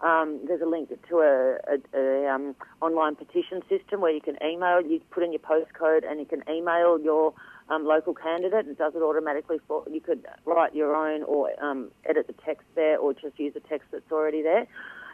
Um, 0.00 0.40
there's 0.46 0.62
a 0.62 0.66
link 0.66 0.88
to 0.88 1.18
a, 1.18 1.58
a, 1.68 1.98
a 1.98 2.34
um, 2.34 2.54
online 2.80 3.16
petition 3.16 3.60
system 3.68 4.00
where 4.00 4.12
you 4.12 4.22
can 4.22 4.36
email, 4.42 4.80
you 4.80 5.00
put 5.10 5.22
in 5.22 5.32
your 5.32 5.40
postcode, 5.40 6.10
and 6.10 6.18
you 6.18 6.26
can 6.26 6.42
email 6.50 6.98
your 6.98 7.34
um, 7.68 7.84
local 7.84 8.14
candidate. 8.14 8.66
It 8.66 8.78
does 8.78 8.94
it 8.94 9.02
automatically 9.02 9.58
for 9.68 9.84
you. 9.90 10.00
Could 10.00 10.26
write 10.46 10.74
your 10.74 10.96
own 10.96 11.22
or 11.24 11.50
um, 11.62 11.90
edit 12.08 12.26
the 12.26 12.34
text 12.44 12.66
there, 12.74 12.98
or 12.98 13.12
just 13.12 13.38
use 13.38 13.52
the 13.52 13.60
text 13.60 13.88
that's 13.92 14.10
already 14.10 14.42
there. 14.42 14.66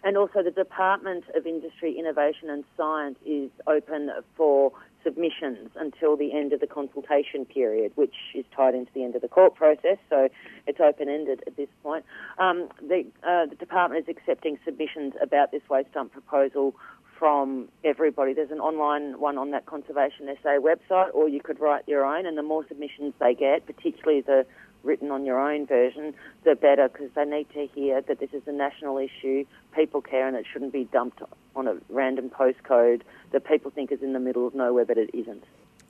And 0.04 0.16
also, 0.16 0.42
the 0.42 0.52
Department 0.52 1.24
of 1.34 1.46
Industry, 1.46 1.98
Innovation 1.98 2.48
and 2.48 2.62
Science 2.76 3.18
is 3.26 3.50
open 3.66 4.10
for 4.36 4.72
submissions 5.06 5.70
until 5.76 6.16
the 6.16 6.34
end 6.34 6.52
of 6.52 6.58
the 6.58 6.66
consultation 6.66 7.44
period, 7.44 7.92
which 7.94 8.14
is 8.34 8.44
tied 8.54 8.74
into 8.74 8.90
the 8.92 9.04
end 9.04 9.14
of 9.14 9.22
the 9.22 9.28
court 9.28 9.54
process, 9.54 9.98
so 10.10 10.28
it's 10.66 10.80
open 10.80 11.08
ended 11.08 11.44
at 11.46 11.56
this 11.56 11.68
point. 11.84 12.04
Um, 12.38 12.68
the, 12.80 13.06
uh, 13.22 13.46
the 13.46 13.54
department 13.56 14.08
is 14.08 14.16
accepting 14.16 14.58
submissions 14.64 15.14
about 15.22 15.52
this 15.52 15.62
waste 15.70 15.92
dump 15.92 16.12
proposal 16.12 16.74
from 17.18 17.68
everybody. 17.84 18.34
There's 18.34 18.50
an 18.50 18.60
online 18.60 19.20
one 19.20 19.38
on 19.38 19.52
that 19.52 19.66
Conservation 19.66 20.28
SA 20.42 20.58
website, 20.58 21.14
or 21.14 21.28
you 21.28 21.40
could 21.40 21.60
write 21.60 21.84
your 21.86 22.04
own, 22.04 22.26
and 22.26 22.36
the 22.36 22.42
more 22.42 22.66
submissions 22.66 23.14
they 23.20 23.34
get, 23.34 23.64
particularly 23.64 24.20
the 24.20 24.44
written 24.86 25.10
on 25.10 25.26
your 25.26 25.38
own 25.38 25.66
version, 25.66 26.14
the 26.44 26.54
better 26.54 26.88
because 26.88 27.10
they 27.14 27.24
need 27.24 27.48
to 27.50 27.66
hear 27.74 28.00
that 28.00 28.20
this 28.20 28.30
is 28.32 28.42
a 28.46 28.52
national 28.52 28.98
issue, 28.98 29.44
people 29.74 30.00
care, 30.00 30.26
and 30.26 30.36
it 30.36 30.46
shouldn't 30.50 30.72
be 30.72 30.84
dumped 30.84 31.20
on 31.54 31.68
a 31.68 31.74
random 31.88 32.30
postcode 32.30 33.02
that 33.32 33.44
people 33.44 33.70
think 33.70 33.92
is 33.92 34.02
in 34.02 34.12
the 34.12 34.20
middle 34.20 34.46
of 34.46 34.54
nowhere, 34.54 34.84
but 34.84 34.96
it 34.96 35.10
isn't. 35.12 35.44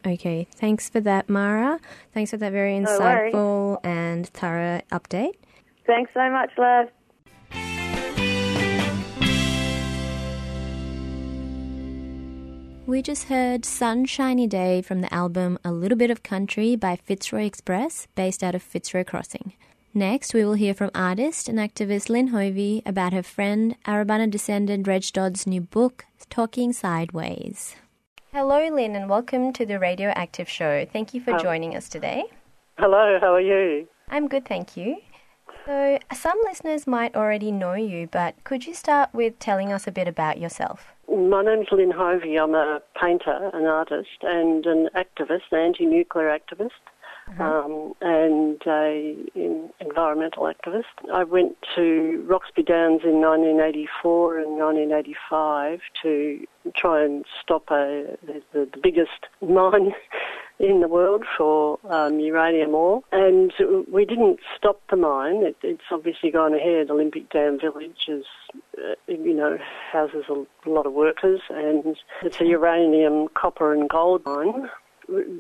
Okay, 0.07 0.47
thanks 0.55 0.89
for 0.89 1.01
that, 1.01 1.29
Mara. 1.29 1.81
Thanks 2.15 2.31
for 2.31 2.37
that 2.37 2.53
very 2.53 2.73
insightful 2.73 3.33
no 3.33 3.81
and 3.83 4.27
thorough 4.29 4.81
update. 4.93 5.35
Thanks 5.87 6.11
so 6.15 6.31
much, 6.31 6.51
love. 6.57 6.89
We 12.87 13.03
just 13.03 13.25
heard 13.25 13.65
Sunshiny 13.65 14.47
Day 14.47 14.81
from 14.81 15.01
the 15.01 15.13
album 15.13 15.59
A 15.65 15.73
Little 15.73 15.99
Bit 15.99 16.13
of 16.13 16.23
Country 16.23 16.77
by 16.77 16.95
Fitzroy 16.95 17.43
Express, 17.43 18.07
based 18.15 18.45
out 18.45 18.55
of 18.55 18.63
Fitzroy 18.63 19.03
Crossing. 19.03 19.55
Next, 19.93 20.33
we 20.33 20.45
will 20.45 20.55
hear 20.55 20.73
from 20.73 20.93
artist 20.95 21.49
and 21.49 21.59
activist 21.59 22.09
Lynn 22.09 22.29
Hovey 22.29 22.83
about 22.87 23.13
her 23.13 23.25
friend, 23.25 23.75
Arabana 23.87 24.31
descendant 24.31 24.87
Reg 24.87 25.03
Dodd's 25.13 25.49
new 25.49 25.61
book, 25.61 26.05
Talking 26.31 26.73
Sideways. 26.73 27.75
Hello, 28.33 28.69
Lynn, 28.69 28.95
and 28.95 29.11
welcome 29.11 29.53
to 29.55 29.67
the 29.67 29.81
Radioactive 29.81 30.49
Show. 30.49 30.87
Thank 30.93 31.13
you 31.13 31.21
for 31.21 31.33
um, 31.33 31.41
joining 31.41 31.75
us 31.75 31.89
today. 31.89 32.23
Hello, 32.79 33.19
how 33.21 33.35
are 33.35 33.41
you? 33.41 33.89
I'm 34.11 34.29
good, 34.29 34.47
thank 34.47 34.77
you. 34.77 34.99
So, 35.65 35.99
some 36.15 36.39
listeners 36.45 36.87
might 36.87 37.17
already 37.17 37.51
know 37.51 37.75
you, 37.75 38.07
but 38.07 38.43
could 38.45 38.67
you 38.67 38.75
start 38.75 39.11
with 39.13 39.39
telling 39.39 39.73
us 39.73 39.87
a 39.87 39.93
bit 39.93 40.07
about 40.07 40.39
yourself? 40.39 40.95
My 41.09 41.43
name's 41.43 41.69
Lynn 41.73 41.91
Hovey. 41.91 42.37
I'm 42.37 42.55
a 42.55 42.81
painter, 43.01 43.51
an 43.53 43.65
artist, 43.65 44.23
and 44.23 44.65
an 44.67 44.89
activist, 44.95 45.51
an 45.51 45.59
anti-nuclear 45.59 46.29
activist, 46.29 46.71
uh-huh. 47.29 47.43
um, 47.43 47.95
and 48.01 48.61
a 48.67 49.17
environmental 49.81 50.45
activist. 50.45 50.85
I 51.13 51.25
went 51.25 51.57
to 51.75 52.25
Roxby 52.29 52.63
Downs 52.63 53.03
in 53.03 53.21
1984 53.21 54.39
and 54.39 54.59
1985 54.59 55.81
to 56.03 56.47
try 56.77 57.05
and 57.05 57.25
stop 57.43 57.71
a, 57.71 58.17
the, 58.25 58.43
the, 58.53 58.69
the 58.73 58.79
biggest 58.83 59.27
mine 59.41 59.93
in 60.59 60.81
the 60.81 60.89
world 60.89 61.25
for 61.37 61.79
um, 61.89 62.19
uranium 62.19 62.75
ore. 62.75 63.03
And 63.13 63.53
we 63.91 64.05
didn't 64.05 64.41
stop 64.57 64.81
the 64.91 64.97
mine. 64.97 65.45
It, 65.45 65.57
it's 65.63 65.83
obviously 65.91 66.31
gone 66.31 66.55
ahead. 66.55 66.91
Olympic 66.91 67.31
Dam 67.31 67.61
Village 67.61 68.07
is, 68.09 68.25
uh, 68.79 68.95
you 69.07 69.35
know, 69.35 69.59
houses 69.93 70.25
a 70.29 70.69
lot 70.69 70.87
of 70.87 70.93
workers, 70.93 71.41
and 71.51 71.97
it's 72.23 72.41
a 72.41 72.47
uranium, 72.47 73.29
copper, 73.35 73.73
and 73.73 73.89
gold 73.89 74.25
mine. 74.25 74.71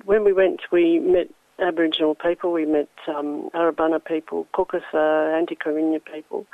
When 0.05 0.25
we 0.25 0.33
went, 0.33 0.61
we 0.71 0.99
met 1.01 1.29
Aboriginal 1.59 2.15
people, 2.15 2.53
we 2.53 2.67
met 2.67 2.89
um, 3.09 3.49
Arabana 3.55 4.05
people, 4.05 4.47
Kokatha, 4.55 5.37
Anti-Karinya 5.37 6.05
people, 6.05 6.47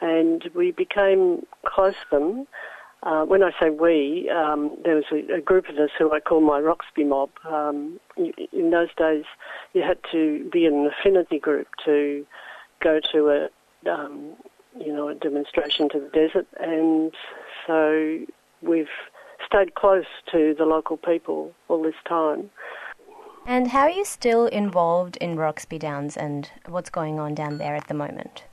and 0.00 0.48
we 0.54 0.70
became 0.70 1.44
close 1.66 1.94
to 2.10 2.18
them. 2.18 2.46
Uh, 3.04 3.22
when 3.26 3.42
I 3.42 3.50
say 3.60 3.68
we, 3.68 4.30
um, 4.30 4.78
there 4.82 4.96
was 4.96 5.04
a, 5.12 5.34
a, 5.34 5.40
group 5.40 5.68
of 5.68 5.76
us 5.76 5.90
who 5.98 6.10
I 6.12 6.20
call 6.20 6.40
my 6.40 6.58
Roxby 6.58 7.04
mob. 7.04 7.28
Um, 7.44 8.00
in 8.16 8.70
those 8.70 8.88
days, 8.96 9.24
you 9.74 9.82
had 9.82 9.98
to 10.10 10.48
be 10.50 10.64
in 10.64 10.72
an 10.72 10.86
affinity 10.86 11.38
group 11.38 11.68
to 11.84 12.26
go 12.80 13.00
to 13.12 13.28
a, 13.28 13.90
um, 13.90 14.32
you 14.80 14.90
know, 14.90 15.08
a 15.08 15.14
demonstration 15.14 15.90
to 15.90 16.00
the 16.00 16.08
desert, 16.08 16.46
and 16.58 17.12
so 17.66 18.20
we've 18.62 18.88
stayed 19.44 19.74
close 19.74 20.06
to 20.32 20.54
the 20.56 20.64
local 20.64 20.96
people 20.96 21.52
all 21.68 21.82
this 21.82 21.94
time. 22.08 22.48
And 23.46 23.68
how 23.68 23.82
are 23.82 23.90
you 23.90 24.06
still 24.06 24.46
involved 24.46 25.18
in 25.18 25.36
Roxby 25.36 25.78
Downs 25.78 26.16
and 26.16 26.50
what's 26.66 26.88
going 26.88 27.20
on 27.20 27.34
down 27.34 27.58
there 27.58 27.76
at 27.76 27.88
the 27.88 27.94
moment? 27.94 28.44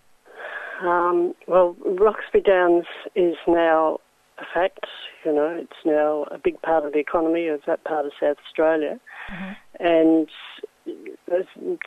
Um, 0.81 1.34
well, 1.48 1.77
Roxby 1.86 2.41
Downs 2.41 2.86
is 3.15 3.36
now 3.48 4.00
a 4.41 4.45
fact. 4.53 4.86
You 5.24 5.33
know, 5.33 5.48
it's 5.62 5.86
now 5.86 6.25
a 6.31 6.38
big 6.38 6.62
part 6.62 6.86
of 6.86 6.93
the 6.93 7.00
economy 7.00 7.48
of 7.48 7.62
that 7.67 7.83
part 7.83 8.05
of 8.05 8.12
South 8.19 8.38
Australia, 8.48 9.00
mm-hmm. 9.31 9.51
and 9.79 10.27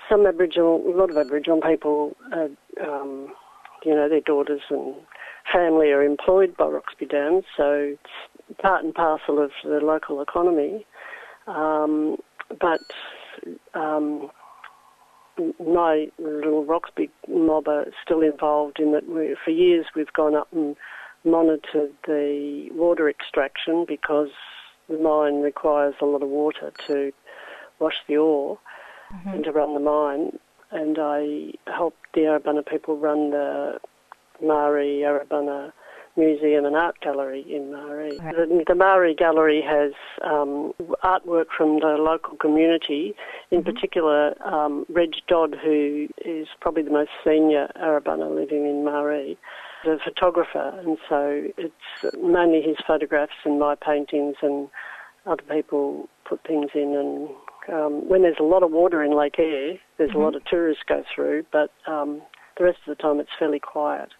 some 0.09 0.27
Aboriginal, 0.27 0.83
a 0.87 0.97
lot 0.97 1.11
of 1.11 1.17
Aboriginal 1.17 1.61
people, 1.61 2.17
uh, 2.33 2.49
um, 2.83 3.33
you 3.85 3.95
know, 3.95 4.09
their 4.09 4.21
daughters 4.21 4.61
and 4.71 4.95
family 5.53 5.91
are 5.91 6.03
employed 6.03 6.57
by 6.57 6.67
Roxby 6.67 7.07
Downs, 7.07 7.45
so 7.57 7.95
it's 7.95 8.59
part 8.61 8.85
and 8.85 8.95
parcel 8.95 9.43
of 9.43 9.51
the 9.63 9.81
local 9.83 10.23
economy. 10.23 10.87
Um, 11.47 12.17
but 12.61 12.81
um, 13.75 14.31
my 15.59 16.07
little 16.19 16.65
Roxby 16.65 17.11
mob 17.29 17.69
are 17.69 17.87
still 18.03 18.23
involved 18.23 18.79
in 18.79 18.93
that. 18.93 19.09
We, 19.09 19.37
for 19.45 19.51
years, 19.51 19.87
we've 19.95 20.13
gone 20.13 20.35
up 20.35 20.49
and 20.53 20.77
monitored 21.25 21.93
the 22.07 22.69
water 22.73 23.09
extraction 23.09 23.85
because 23.87 24.29
the 24.89 24.99
mine 24.99 25.41
requires 25.41 25.95
a 26.01 26.05
lot 26.05 26.23
of 26.23 26.29
water 26.29 26.73
to 26.87 27.13
wash 27.79 27.97
the 28.07 28.17
ore 28.17 28.59
mm-hmm. 29.13 29.29
and 29.31 29.45
to 29.45 29.53
run 29.53 29.75
the 29.75 29.81
mine. 29.81 30.39
And 30.71 30.99
I 30.99 31.53
helped 31.71 32.07
the 32.15 32.23
Arabana 32.23 32.67
people 32.67 32.99
run 32.99 33.31
the 33.31 33.79
Marree 34.43 35.01
Arabana 35.01 35.73
Museum 36.17 36.65
and 36.65 36.77
Art 36.77 37.01
Gallery 37.01 37.45
in 37.49 37.73
Marree. 37.73 38.19
Right. 38.19 38.35
The, 38.37 38.65
the 38.69 38.75
Marree 38.75 39.15
Gallery 39.15 39.63
has 39.63 39.93
um, 40.23 40.73
artwork 41.03 41.47
from 41.57 41.81
the 41.81 41.97
local 41.99 42.37
community, 42.37 43.15
in 43.51 43.63
mm-hmm. 43.63 43.71
particular 43.71 44.35
um, 44.47 44.87
Reg 44.89 45.15
Dodd, 45.27 45.57
who 45.63 46.09
is 46.25 46.47
probably 46.61 46.83
the 46.83 46.91
most 46.91 47.11
senior 47.25 47.71
Arabana 47.81 48.33
living 48.33 48.67
in 48.67 48.85
Marree 48.85 49.37
a 49.87 49.99
photographer, 50.03 50.75
and 50.85 50.99
so 51.09 51.49
it's 51.57 52.17
mainly 52.21 52.63
his 52.63 52.77
photographs 52.87 53.33
and 53.45 53.59
my 53.59 53.75
paintings, 53.75 54.37
and 54.43 54.69
other 55.27 55.43
people 55.51 56.09
put 56.29 56.43
things 56.45 56.71
in. 56.75 56.95
And 57.69 57.75
um, 57.75 58.09
when 58.09 58.23
there's 58.23 58.39
a 58.41 58.45
lot 58.45 58.63
of 58.63 58.71
water 58.71 59.03
in 59.03 59.17
Lake 59.17 59.39
Eyre, 59.39 59.79
there's 59.99 60.13
a 60.15 60.19
lot 60.19 60.35
of 60.35 60.45
tourists 60.45 60.83
go 60.87 61.03
through, 61.15 61.45
but 61.53 61.71
um, 61.87 62.23
the 62.59 62.65
rest 62.65 62.79
of 62.87 62.97
the 62.97 63.03
time 63.03 63.21
it's 63.21 63.31
fairly 63.39 63.61
quiet. 63.61 64.11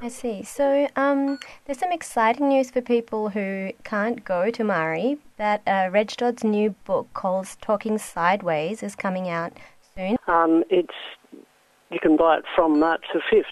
I 0.00 0.08
see. 0.08 0.42
So 0.42 0.88
um, 0.96 1.38
there's 1.64 1.78
some 1.78 1.92
exciting 1.92 2.48
news 2.48 2.70
for 2.70 2.80
people 2.80 3.30
who 3.30 3.70
can't 3.84 4.24
go 4.24 4.50
to 4.50 4.64
Marree 4.64 5.18
that 5.36 5.62
uh, 5.66 5.88
Reg 5.90 6.08
Dodd's 6.16 6.44
new 6.44 6.70
book 6.84 7.08
called 7.14 7.48
Talking 7.60 7.98
Sideways 7.98 8.82
is 8.82 8.96
coming 8.96 9.28
out 9.28 9.52
soon. 9.94 10.16
Um, 10.26 10.64
it's 10.68 10.94
you 11.90 12.00
can 12.00 12.16
buy 12.16 12.38
it 12.38 12.44
from 12.56 12.80
March 12.80 13.04
the 13.12 13.20
fifth. 13.30 13.46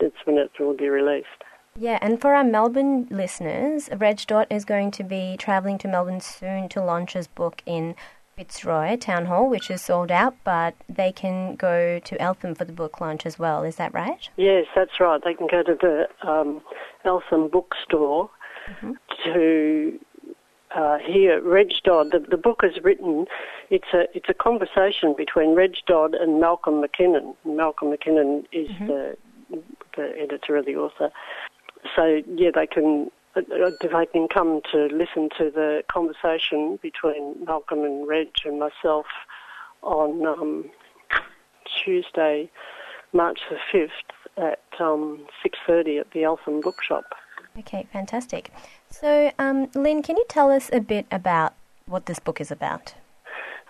That's 0.00 0.16
when 0.24 0.38
it 0.38 0.50
will 0.58 0.76
be 0.76 0.88
released. 0.88 1.44
Yeah, 1.78 1.98
and 2.00 2.20
for 2.20 2.34
our 2.34 2.44
Melbourne 2.44 3.06
listeners, 3.10 3.90
Reg 3.94 4.18
Dodd 4.26 4.46
is 4.48 4.64
going 4.64 4.90
to 4.92 5.04
be 5.04 5.36
travelling 5.38 5.76
to 5.78 5.88
Melbourne 5.88 6.20
soon 6.20 6.68
to 6.70 6.82
launch 6.82 7.12
his 7.12 7.26
book 7.26 7.62
in 7.66 7.94
Fitzroy 8.36 8.96
Town 8.96 9.26
Hall, 9.26 9.48
which 9.48 9.70
is 9.70 9.82
sold 9.82 10.10
out, 10.10 10.36
but 10.44 10.74
they 10.88 11.12
can 11.12 11.56
go 11.56 11.98
to 11.98 12.20
Eltham 12.20 12.54
for 12.54 12.64
the 12.64 12.72
book 12.72 13.00
launch 13.00 13.26
as 13.26 13.38
well. 13.38 13.62
Is 13.62 13.76
that 13.76 13.92
right? 13.92 14.28
Yes, 14.36 14.66
that's 14.74 15.00
right. 15.00 15.20
They 15.22 15.34
can 15.34 15.46
go 15.46 15.62
to 15.62 15.74
the 15.74 16.28
um, 16.28 16.62
Eltham 17.04 17.48
bookstore 17.48 18.30
to 19.24 19.98
uh, 20.74 20.98
hear 20.98 21.40
Reg 21.40 21.72
Dodd. 21.84 22.12
The, 22.12 22.18
the 22.18 22.36
book 22.36 22.60
is 22.62 22.82
written. 22.82 23.26
It's 23.70 23.88
a 23.94 24.06
it's 24.14 24.28
a 24.28 24.34
conversation 24.34 25.14
between 25.16 25.54
Reg 25.54 25.76
Dodd 25.86 26.14
and 26.14 26.40
Malcolm 26.40 26.82
McKinnon. 26.82 27.34
Malcolm 27.44 27.90
McKinnon 27.90 28.44
is 28.52 28.68
the 28.86 29.16
the 29.96 30.12
editor 30.18 30.56
of 30.56 30.66
the 30.66 30.76
author. 30.76 31.10
So 31.94 32.22
yeah, 32.34 32.50
they 32.54 32.66
can 32.66 33.10
uh, 33.34 33.42
they 33.80 34.06
can 34.06 34.28
come 34.28 34.60
to 34.72 34.86
listen 34.86 35.28
to 35.38 35.50
the 35.50 35.82
conversation 35.92 36.78
between 36.82 37.44
Malcolm 37.44 37.84
and 37.84 38.06
Reg 38.06 38.28
and 38.44 38.58
myself 38.58 39.06
on 39.82 40.26
um, 40.26 40.70
Tuesday, 41.84 42.50
March 43.12 43.40
the 43.50 43.58
fifth 43.70 43.92
at 44.36 44.60
um, 44.80 45.26
six 45.42 45.58
thirty 45.66 45.98
at 45.98 46.10
the 46.12 46.24
Eltham 46.24 46.60
Bookshop. 46.60 47.04
Okay, 47.58 47.86
fantastic. 47.92 48.50
So, 48.90 49.32
um, 49.38 49.70
Lynn, 49.74 50.02
can 50.02 50.16
you 50.16 50.24
tell 50.28 50.50
us 50.50 50.68
a 50.72 50.80
bit 50.80 51.06
about 51.10 51.54
what 51.86 52.06
this 52.06 52.18
book 52.18 52.40
is 52.40 52.50
about? 52.50 52.94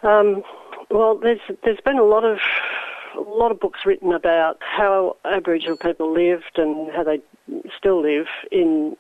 Um, 0.03 0.43
well, 0.91 1.17
there's 1.17 1.41
there's 1.65 1.81
been 1.85 1.99
a 1.99 2.05
lot 2.05 2.25
of 2.25 2.39
a 3.17 3.21
lot 3.21 3.51
of 3.51 3.61
books 3.61 3.81
written 3.85 4.13
about 4.13 4.59
how 4.61 5.17
Aboriginal 5.25 5.77
people 5.77 6.13
lived 6.13 6.57
and 6.57 6.91
how 6.93 7.05
they 7.05 7.21
still 7.77 8.01
live 8.01 8.27
in 8.51 8.97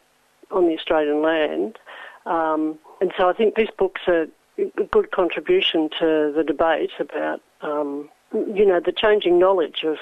on 0.50 0.66
the 0.66 0.74
Australian 0.74 1.22
land, 1.22 1.78
um, 2.24 2.78
and 3.00 3.12
so 3.16 3.28
I 3.28 3.32
think 3.32 3.56
this 3.56 3.70
book's 3.76 4.02
a, 4.06 4.28
a 4.58 4.84
good 4.90 5.10
contribution 5.10 5.90
to 5.98 6.32
the 6.34 6.44
debate 6.46 6.92
about 7.00 7.40
um, 7.62 8.08
you 8.32 8.64
know 8.64 8.80
the 8.80 8.92
changing 8.92 9.38
knowledge 9.38 9.84
of 9.84 9.98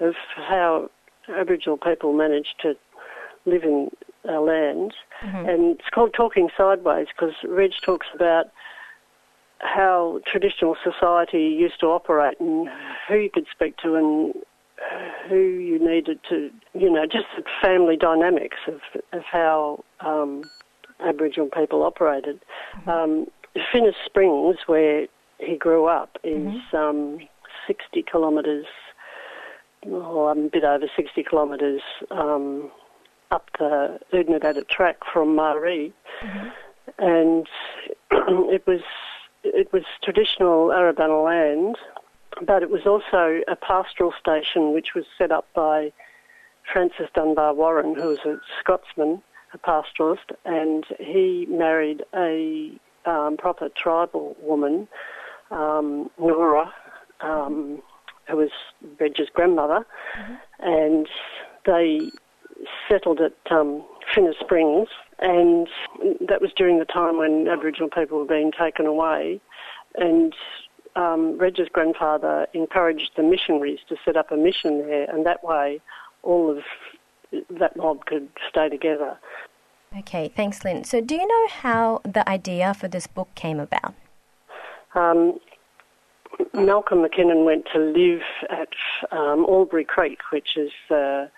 of 0.00 0.14
how 0.36 0.90
Aboriginal 1.28 1.78
people 1.78 2.12
managed 2.12 2.54
to 2.62 2.76
live 3.44 3.64
in 3.64 3.90
our 4.28 4.40
land, 4.40 4.94
and 5.48 5.78
it's 5.78 5.88
called 5.90 6.12
Talking 6.12 6.50
Sideways 6.56 7.08
because 7.08 7.34
Reg 7.44 7.72
talks 7.82 8.06
about 8.14 8.50
how 9.60 10.20
traditional 10.26 10.76
society 10.82 11.56
used 11.58 11.80
to 11.80 11.86
operate 11.86 12.38
and 12.40 12.68
who 13.08 13.16
you 13.16 13.30
could 13.30 13.46
speak 13.50 13.76
to 13.78 13.94
and 13.94 14.34
who 15.28 15.36
you 15.36 15.78
needed 15.78 16.20
to, 16.28 16.50
you 16.74 16.90
know, 16.90 17.04
just 17.04 17.26
the 17.36 17.42
family 17.60 17.96
dynamics 17.96 18.58
of, 18.66 18.80
of 19.12 19.22
how 19.24 19.84
um, 20.00 20.42
Aboriginal 21.00 21.48
people 21.48 21.82
operated. 21.82 22.40
Um, 22.86 23.26
Finnis 23.72 23.94
Springs, 24.06 24.56
where 24.66 25.06
he 25.38 25.56
grew 25.56 25.86
up, 25.86 26.18
is 26.24 26.46
um, 26.72 27.18
60 27.66 28.04
kilometres, 28.10 28.66
oh, 29.86 30.28
a 30.28 30.34
bit 30.48 30.64
over 30.64 30.86
60 30.94 31.24
kilometres 31.24 31.82
um, 32.10 32.70
up 33.30 33.50
the 33.58 33.98
Oodnadatta 34.12 34.66
track 34.68 34.96
from 35.12 35.36
Marree, 35.36 35.92
and 36.98 37.46
it 38.10 38.66
was 38.66 38.80
it 39.44 39.72
was 39.72 39.82
traditional 40.02 40.68
Arabana 40.68 41.24
land, 41.24 41.76
but 42.42 42.62
it 42.62 42.70
was 42.70 42.86
also 42.86 43.40
a 43.48 43.56
pastoral 43.56 44.12
station 44.18 44.72
which 44.72 44.94
was 44.94 45.04
set 45.16 45.30
up 45.30 45.46
by 45.54 45.92
Francis 46.72 47.08
Dunbar 47.14 47.54
Warren, 47.54 47.94
who 47.94 48.08
was 48.08 48.18
a 48.24 48.38
Scotsman, 48.60 49.22
a 49.54 49.58
pastoralist, 49.58 50.32
and 50.44 50.84
he 50.98 51.46
married 51.48 52.04
a 52.14 52.78
um, 53.06 53.36
proper 53.38 53.68
tribal 53.70 54.36
woman, 54.42 54.86
um, 55.50 56.10
Nora, 56.18 56.72
um, 57.20 57.82
who 58.28 58.36
was 58.36 58.50
Reg's 59.00 59.30
grandmother, 59.32 59.86
and 60.60 61.08
they 61.64 62.10
settled 62.88 63.20
at 63.20 63.32
um, 63.50 63.82
Finnis 64.14 64.38
Springs, 64.40 64.88
and 65.18 65.68
that 66.20 66.40
was 66.40 66.50
during 66.56 66.78
the 66.78 66.84
time 66.84 67.18
when 67.18 67.48
Aboriginal 67.48 67.88
people 67.90 68.18
were 68.18 68.24
being 68.24 68.52
taken 68.52 68.86
away. 68.86 69.40
And 69.96 70.34
um, 70.96 71.38
Reg's 71.38 71.68
grandfather 71.72 72.46
encouraged 72.54 73.10
the 73.16 73.22
missionaries 73.22 73.80
to 73.88 73.96
set 74.04 74.16
up 74.16 74.30
a 74.30 74.36
mission 74.36 74.78
there, 74.86 75.10
and 75.10 75.24
that 75.26 75.44
way 75.44 75.80
all 76.22 76.50
of 76.50 76.64
that 77.50 77.76
mob 77.76 78.06
could 78.06 78.28
stay 78.48 78.68
together. 78.68 79.18
Okay, 79.98 80.28
thanks, 80.34 80.64
Lynn. 80.64 80.84
So, 80.84 81.00
do 81.00 81.14
you 81.14 81.26
know 81.26 81.48
how 81.48 82.00
the 82.04 82.28
idea 82.28 82.74
for 82.74 82.88
this 82.88 83.06
book 83.06 83.28
came 83.34 83.58
about? 83.58 83.94
Um, 84.94 85.38
Malcolm 86.52 87.04
McKinnon 87.04 87.44
went 87.44 87.66
to 87.72 87.78
live 87.78 88.22
at 88.50 88.68
um, 89.16 89.46
Alberrie 89.46 89.86
Creek, 89.86 90.18
which 90.30 90.56
is 90.56 90.70
the 90.88 91.30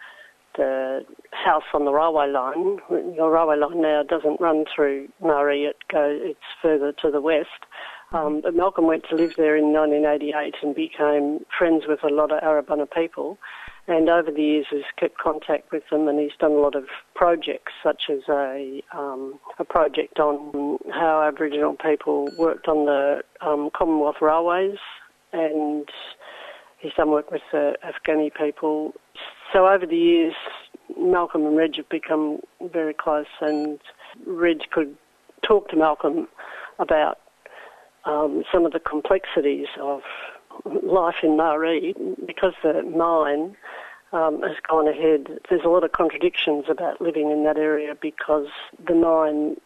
the 0.57 1.05
house 1.33 1.65
on 1.73 1.85
the 1.85 1.93
railway 1.93 2.29
line. 2.29 2.79
Your 3.15 3.33
railway 3.33 3.57
line 3.57 3.81
now 3.81 4.03
doesn't 4.03 4.41
run 4.41 4.65
through 4.75 5.09
Marree; 5.23 5.65
it 5.65 5.77
goes 5.91 6.21
it's 6.23 6.39
further 6.61 6.93
to 7.03 7.11
the 7.11 7.21
west. 7.21 7.49
Um, 8.13 8.41
but 8.41 8.57
Malcolm 8.57 8.87
went 8.87 9.05
to 9.09 9.15
live 9.15 9.35
there 9.37 9.57
in 9.57 9.73
1988 9.73 10.57
and 10.63 10.75
became 10.75 11.45
friends 11.57 11.85
with 11.87 12.03
a 12.03 12.13
lot 12.13 12.33
of 12.33 12.43
Arabana 12.43 12.91
people. 12.91 13.39
And 13.87 14.09
over 14.09 14.31
the 14.31 14.43
years, 14.43 14.67
has 14.71 14.83
kept 14.99 15.19
contact 15.19 15.73
with 15.73 15.85
them, 15.91 16.07
and 16.07 16.19
he's 16.19 16.37
done 16.39 16.53
a 16.53 16.61
lot 16.61 16.75
of 16.75 16.85
projects, 17.15 17.73
such 17.83 18.05
as 18.11 18.21
a 18.29 18.83
um, 18.93 19.39
a 19.59 19.65
project 19.65 20.21
on 20.21 20.79
how 20.93 21.23
Aboriginal 21.23 21.75
people 21.75 22.29
worked 22.39 22.69
on 22.69 22.87
the 22.87 23.23
um, 23.41 23.71
Commonwealth 23.77 24.21
railways, 24.21 24.79
and 25.33 25.89
he's 26.79 26.93
done 26.93 27.11
work 27.11 27.31
with 27.31 27.43
the 27.53 27.75
Afghani 27.85 28.33
people. 28.33 28.93
So 29.53 29.67
over 29.67 29.87
the 29.87 29.97
years, 29.97 30.35
Malcolm 30.99 31.47
and 31.47 31.57
Reg 31.57 31.77
have 31.77 31.89
become 31.89 32.41
very 32.63 32.95
close, 32.95 33.27
and 33.41 33.81
Reg 34.27 34.71
could 34.71 34.97
talk 35.43 35.69
to 35.71 35.77
Malcolm 35.77 36.29
about 36.79 37.19
um, 38.05 38.45
some 38.53 38.65
of 38.65 38.73
the 38.73 38.81
complexities 38.81 39.67
of 39.81 40.03
life 40.83 41.17
in 41.23 41.37
Marree 41.37 41.95
because 42.27 42.55
the 42.63 42.83
mine 42.83 43.57
um, 44.13 44.43
has 44.43 44.57
gone 44.69 44.89
ahead. 44.89 45.39
There's 45.49 45.65
a 45.65 45.69
lot 45.69 45.85
of 45.85 45.93
contradictions 45.93 46.67
about 46.69 47.01
living 47.01 47.31
in 47.31 47.45
that 47.45 47.57
area 47.57 47.95
because 48.01 48.49
the 48.87 48.95
mine 48.95 49.57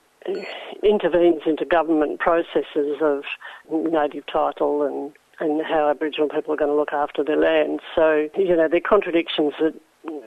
intervenes 0.83 1.43
into 1.47 1.65
government 1.65 2.19
processes 2.21 2.97
of 3.01 3.25
native 3.71 4.27
title 4.27 4.83
and 4.83 5.13
and 5.41 5.63
how 5.65 5.89
Aboriginal 5.89 6.29
people 6.29 6.53
are 6.55 6.57
going 6.57 6.71
to 6.71 6.77
look 6.77 6.93
after 6.93 7.25
their 7.25 7.37
land. 7.37 7.81
So, 7.95 8.29
you 8.37 8.57
know, 8.57 8.69
they're 8.69 8.81
contradictions 8.81 9.55
that 9.61 9.75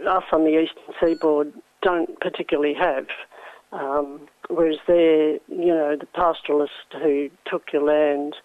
us 0.07 0.23
on 0.31 0.43
the 0.43 0.59
eastern 0.59 0.93
seaboard 0.99 1.53
don't 1.81 2.19
particularly 2.19 2.73
have. 2.73 3.07
Um, 3.71 4.27
whereas 4.49 4.77
there, 4.87 5.33
you 5.47 5.73
know, 5.73 5.97
the 5.97 6.07
pastoralist 6.15 7.01
who 7.01 7.29
took 7.45 7.73
your 7.73 7.83
land 7.83 8.35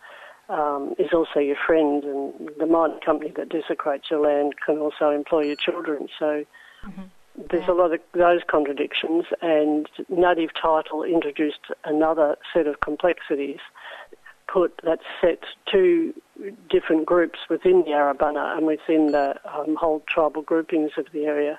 um, 0.49 0.95
is 0.99 1.13
also 1.13 1.39
your 1.39 1.57
friend, 1.67 2.05
and 2.05 2.51
the 2.59 2.67
mining 2.67 3.01
company 3.01 3.33
that 3.37 3.49
desecrates 3.49 4.11
your 4.11 4.21
land 4.21 4.55
can 4.65 4.79
also 4.79 5.11
employ 5.11 5.43
your 5.43 5.57
children. 5.57 6.09
So 6.19 6.45
there's 7.51 7.69
a 7.69 7.73
lot 7.73 7.93
of 7.95 8.01
those 8.13 8.41
contradictions, 8.47 9.25
and 9.41 9.89
native 10.09 10.51
title 10.61 11.05
introduced 11.05 11.61
another 11.85 12.37
set 12.53 12.67
of 12.67 12.81
complexities. 12.81 13.61
Put 14.53 14.81
that 14.85 14.99
set 15.21 15.45
two 15.71 16.13
different 16.69 17.07
groups 17.07 17.39
within 17.49 17.83
the 17.85 17.91
Arabana 17.91 18.57
and 18.57 18.67
within 18.67 19.13
the 19.13 19.37
um, 19.45 19.77
whole 19.77 20.03
tribal 20.07 20.43
groupings 20.43 20.93
of 20.97 21.07
the 21.13 21.25
area 21.25 21.59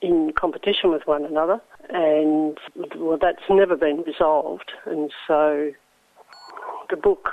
in 0.00 0.32
competition 0.32 0.90
with 0.90 1.06
one 1.06 1.24
another, 1.24 1.60
and 1.88 2.58
well, 2.96 3.18
that's 3.18 3.42
never 3.48 3.76
been 3.76 4.02
resolved. 4.02 4.72
And 4.84 5.12
so 5.26 5.72
the 6.90 6.96
book 6.96 7.30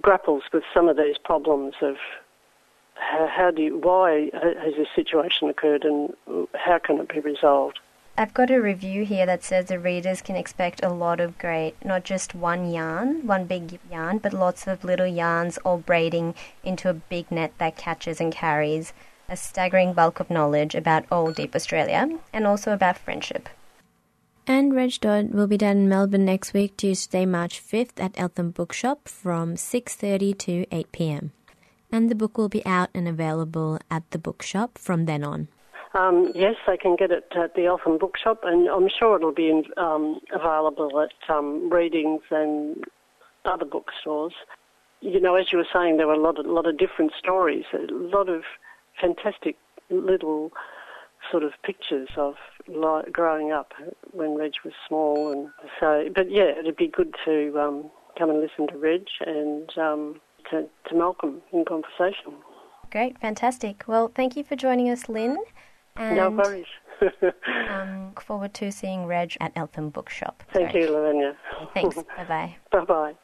grapples 0.00 0.44
with 0.52 0.62
some 0.72 0.88
of 0.88 0.96
these 0.96 1.16
problems 1.18 1.74
of 1.80 1.96
how, 2.94 3.26
how 3.26 3.50
do 3.50 3.62
you, 3.62 3.78
why 3.78 4.30
has 4.34 4.74
this 4.76 4.88
situation 4.94 5.48
occurred 5.48 5.84
and 5.84 6.14
how 6.54 6.78
can 6.78 6.98
it 6.98 7.08
be 7.08 7.20
resolved? 7.20 7.80
I've 8.18 8.34
got 8.34 8.50
a 8.50 8.60
review 8.60 9.04
here 9.04 9.24
that 9.24 9.42
says 9.42 9.66
the 9.66 9.78
readers 9.78 10.20
can 10.20 10.36
expect 10.36 10.84
a 10.84 10.90
lot 10.90 11.20
of 11.20 11.38
great, 11.38 11.74
not 11.84 12.04
just 12.04 12.34
one 12.34 12.70
yarn, 12.70 13.26
one 13.26 13.46
big 13.46 13.78
yarn, 13.90 14.18
but 14.18 14.34
lots 14.34 14.66
of 14.66 14.84
little 14.84 15.06
yarns 15.06 15.58
all 15.58 15.78
braiding 15.78 16.34
into 16.62 16.90
a 16.90 16.94
big 16.94 17.30
net 17.30 17.52
that 17.58 17.76
catches 17.76 18.20
and 18.20 18.32
carries 18.32 18.92
a 19.28 19.36
staggering 19.36 19.94
bulk 19.94 20.20
of 20.20 20.28
knowledge 20.28 20.74
about 20.74 21.06
old 21.10 21.36
deep 21.36 21.54
Australia 21.54 22.18
and 22.32 22.46
also 22.46 22.72
about 22.72 22.98
friendship. 22.98 23.48
And 24.46 24.74
Reg 24.74 25.00
Dodd 25.00 25.30
will 25.32 25.46
be 25.46 25.56
down 25.56 25.76
in 25.76 25.88
Melbourne 25.88 26.24
next 26.24 26.52
week, 26.52 26.76
Tuesday, 26.76 27.24
March 27.24 27.62
5th 27.62 28.00
at 28.00 28.18
Eltham 28.18 28.50
Bookshop 28.50 29.08
from 29.08 29.54
6.30 29.54 30.36
to 30.38 30.66
8 30.72 30.92
p.m. 30.92 31.32
And 31.92 32.10
the 32.10 32.16
book 32.16 32.36
will 32.36 32.48
be 32.48 32.66
out 32.66 32.90
and 32.92 33.06
available 33.06 33.78
at 33.90 34.10
the 34.10 34.18
bookshop 34.18 34.76
from 34.76 35.06
then 35.06 35.22
on. 35.22 35.48
Um, 35.92 36.30
yes, 36.34 36.54
they 36.66 36.76
can 36.76 36.94
get 36.96 37.10
it 37.10 37.32
at 37.36 37.54
the 37.54 37.66
Eltham 37.66 37.98
Bookshop, 37.98 38.40
and 38.44 38.68
I'm 38.68 38.88
sure 38.88 39.16
it'll 39.16 39.32
be 39.32 39.50
in, 39.50 39.64
um, 39.76 40.20
available 40.32 41.00
at 41.00 41.34
um, 41.34 41.68
readings 41.68 42.22
and 42.30 42.84
other 43.44 43.64
bookstores. 43.64 44.32
You 45.00 45.20
know, 45.20 45.34
as 45.34 45.50
you 45.50 45.58
were 45.58 45.66
saying, 45.72 45.96
there 45.96 46.06
were 46.06 46.14
a 46.14 46.20
lot 46.20 46.38
of, 46.38 46.46
lot 46.46 46.66
of 46.66 46.78
different 46.78 47.12
stories, 47.18 47.64
a 47.72 47.92
lot 47.92 48.28
of 48.28 48.42
fantastic 49.00 49.56
little 49.88 50.52
sort 51.30 51.42
of 51.42 51.52
pictures 51.64 52.08
of 52.16 52.34
growing 53.12 53.50
up 53.50 53.72
when 54.12 54.36
Reg 54.36 54.52
was 54.64 54.74
small, 54.86 55.32
and 55.32 55.48
so. 55.80 56.08
But 56.14 56.30
yeah, 56.30 56.52
it'd 56.58 56.76
be 56.76 56.88
good 56.88 57.14
to 57.24 57.58
um, 57.58 57.90
come 58.16 58.30
and 58.30 58.40
listen 58.40 58.68
to 58.68 58.78
Reg 58.78 59.06
and 59.26 59.70
um, 59.76 60.20
to, 60.50 60.66
to 60.88 60.94
Malcolm 60.94 61.42
in 61.52 61.64
conversation. 61.64 62.34
Great, 62.90 63.18
fantastic. 63.18 63.84
Well, 63.86 64.10
thank 64.14 64.36
you 64.36 64.44
for 64.44 64.56
joining 64.56 64.88
us, 64.90 65.08
Lynn. 65.08 65.36
And, 66.00 66.16
no 66.16 66.30
worries. 66.30 66.66
um, 67.68 68.06
look 68.06 68.20
forward 68.20 68.54
to 68.54 68.72
seeing 68.72 69.06
Reg 69.06 69.36
at 69.40 69.52
Eltham 69.54 69.90
Bookshop. 69.90 70.42
Thank 70.52 70.74
you, 70.74 70.88
Lavanya. 70.88 71.36
Thanks. 71.74 71.96
bye 72.16 72.24
bye. 72.26 72.56
Bye 72.72 72.84
bye. 72.84 73.14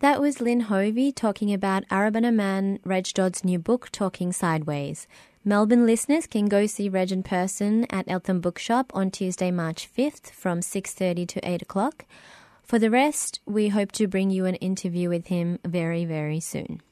That 0.00 0.20
was 0.20 0.40
Lynn 0.40 0.62
Hovey 0.62 1.10
talking 1.12 1.52
about 1.54 1.88
Arabana 1.88 2.34
Man 2.34 2.80
Reg 2.84 3.06
Dodd's 3.14 3.44
new 3.44 3.58
book, 3.58 3.90
Talking 3.90 4.32
Sideways. 4.32 5.06
Melbourne 5.44 5.86
listeners 5.86 6.26
can 6.26 6.46
go 6.46 6.66
see 6.66 6.88
Reg 6.88 7.12
in 7.12 7.22
person 7.22 7.86
at 7.88 8.04
Eltham 8.08 8.40
Bookshop 8.40 8.90
on 8.94 9.10
Tuesday, 9.10 9.50
March 9.52 9.88
5th 9.96 10.32
from 10.32 10.58
6.30 10.58 11.28
to 11.28 11.48
8 11.48 11.62
o'clock. 11.62 12.04
For 12.64 12.80
the 12.80 12.90
rest, 12.90 13.38
we 13.46 13.68
hope 13.68 13.92
to 13.92 14.08
bring 14.08 14.30
you 14.30 14.44
an 14.44 14.56
interview 14.56 15.08
with 15.08 15.28
him 15.28 15.60
very, 15.64 16.04
very 16.04 16.40
soon. 16.40 16.82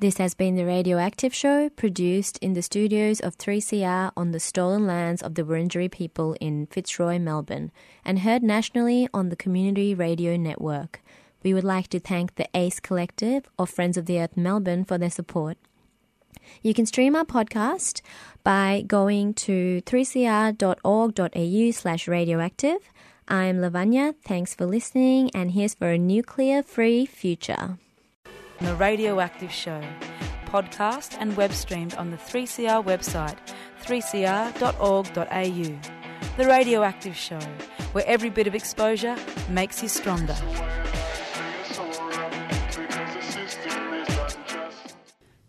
This 0.00 0.18
has 0.18 0.32
been 0.32 0.54
the 0.54 0.64
Radioactive 0.64 1.34
Show, 1.34 1.70
produced 1.70 2.38
in 2.38 2.52
the 2.52 2.62
studios 2.62 3.18
of 3.18 3.36
3CR 3.36 4.12
on 4.16 4.30
the 4.30 4.38
stolen 4.38 4.86
lands 4.86 5.22
of 5.22 5.34
the 5.34 5.42
Wurundjeri 5.42 5.90
people 5.90 6.36
in 6.40 6.66
Fitzroy, 6.66 7.18
Melbourne, 7.18 7.72
and 8.04 8.20
heard 8.20 8.44
nationally 8.44 9.08
on 9.12 9.28
the 9.28 9.34
Community 9.34 9.96
Radio 9.96 10.36
Network. 10.36 11.02
We 11.42 11.52
would 11.52 11.64
like 11.64 11.88
to 11.88 11.98
thank 11.98 12.36
the 12.36 12.46
ACE 12.54 12.78
Collective 12.78 13.48
of 13.58 13.70
Friends 13.70 13.96
of 13.96 14.06
the 14.06 14.20
Earth 14.20 14.36
Melbourne 14.36 14.84
for 14.84 14.98
their 14.98 15.10
support. 15.10 15.58
You 16.62 16.74
can 16.74 16.86
stream 16.86 17.16
our 17.16 17.24
podcast 17.24 18.00
by 18.44 18.84
going 18.86 19.34
to 19.34 19.82
3cr.org.au 19.84 21.70
slash 21.72 22.06
radioactive. 22.06 22.78
I'm 23.26 23.56
Lavanya. 23.56 24.14
Thanks 24.24 24.54
for 24.54 24.64
listening, 24.64 25.32
and 25.34 25.50
here's 25.50 25.74
for 25.74 25.88
a 25.88 25.98
nuclear 25.98 26.62
free 26.62 27.04
future. 27.04 27.78
The 28.60 28.74
Radioactive 28.74 29.52
Show, 29.52 29.80
podcast 30.46 31.16
and 31.20 31.36
web 31.36 31.52
streamed 31.52 31.94
on 31.94 32.10
the 32.10 32.16
3CR 32.16 32.84
website, 32.84 33.36
3cr.org.au. 33.84 35.12
The 36.36 36.44
Radioactive 36.44 37.16
Show, 37.16 37.38
where 37.92 38.04
every 38.06 38.30
bit 38.30 38.48
of 38.48 38.56
exposure 38.56 39.16
makes 39.48 39.80
you 39.80 39.88
stronger. 39.88 40.34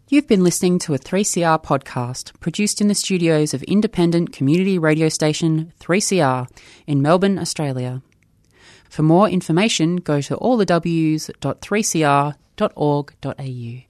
You've 0.07 0.27
been 0.27 0.43
listening 0.43 0.77
to 0.79 0.93
a 0.93 0.99
3CR 0.99 1.63
podcast 1.63 2.39
produced 2.39 2.79
in 2.79 2.89
the 2.89 2.95
studios 2.95 3.55
of 3.55 3.63
independent 3.63 4.33
community 4.33 4.77
radio 4.77 5.09
station 5.09 5.73
3CR 5.79 6.47
in 6.85 7.01
Melbourne, 7.01 7.39
Australia. 7.39 8.03
For 8.87 9.01
more 9.01 9.27
information, 9.27 9.95
go 9.95 10.21
to 10.21 10.35
allthews.3cr.org.au 10.37 12.33
www.org.au. 12.59 13.88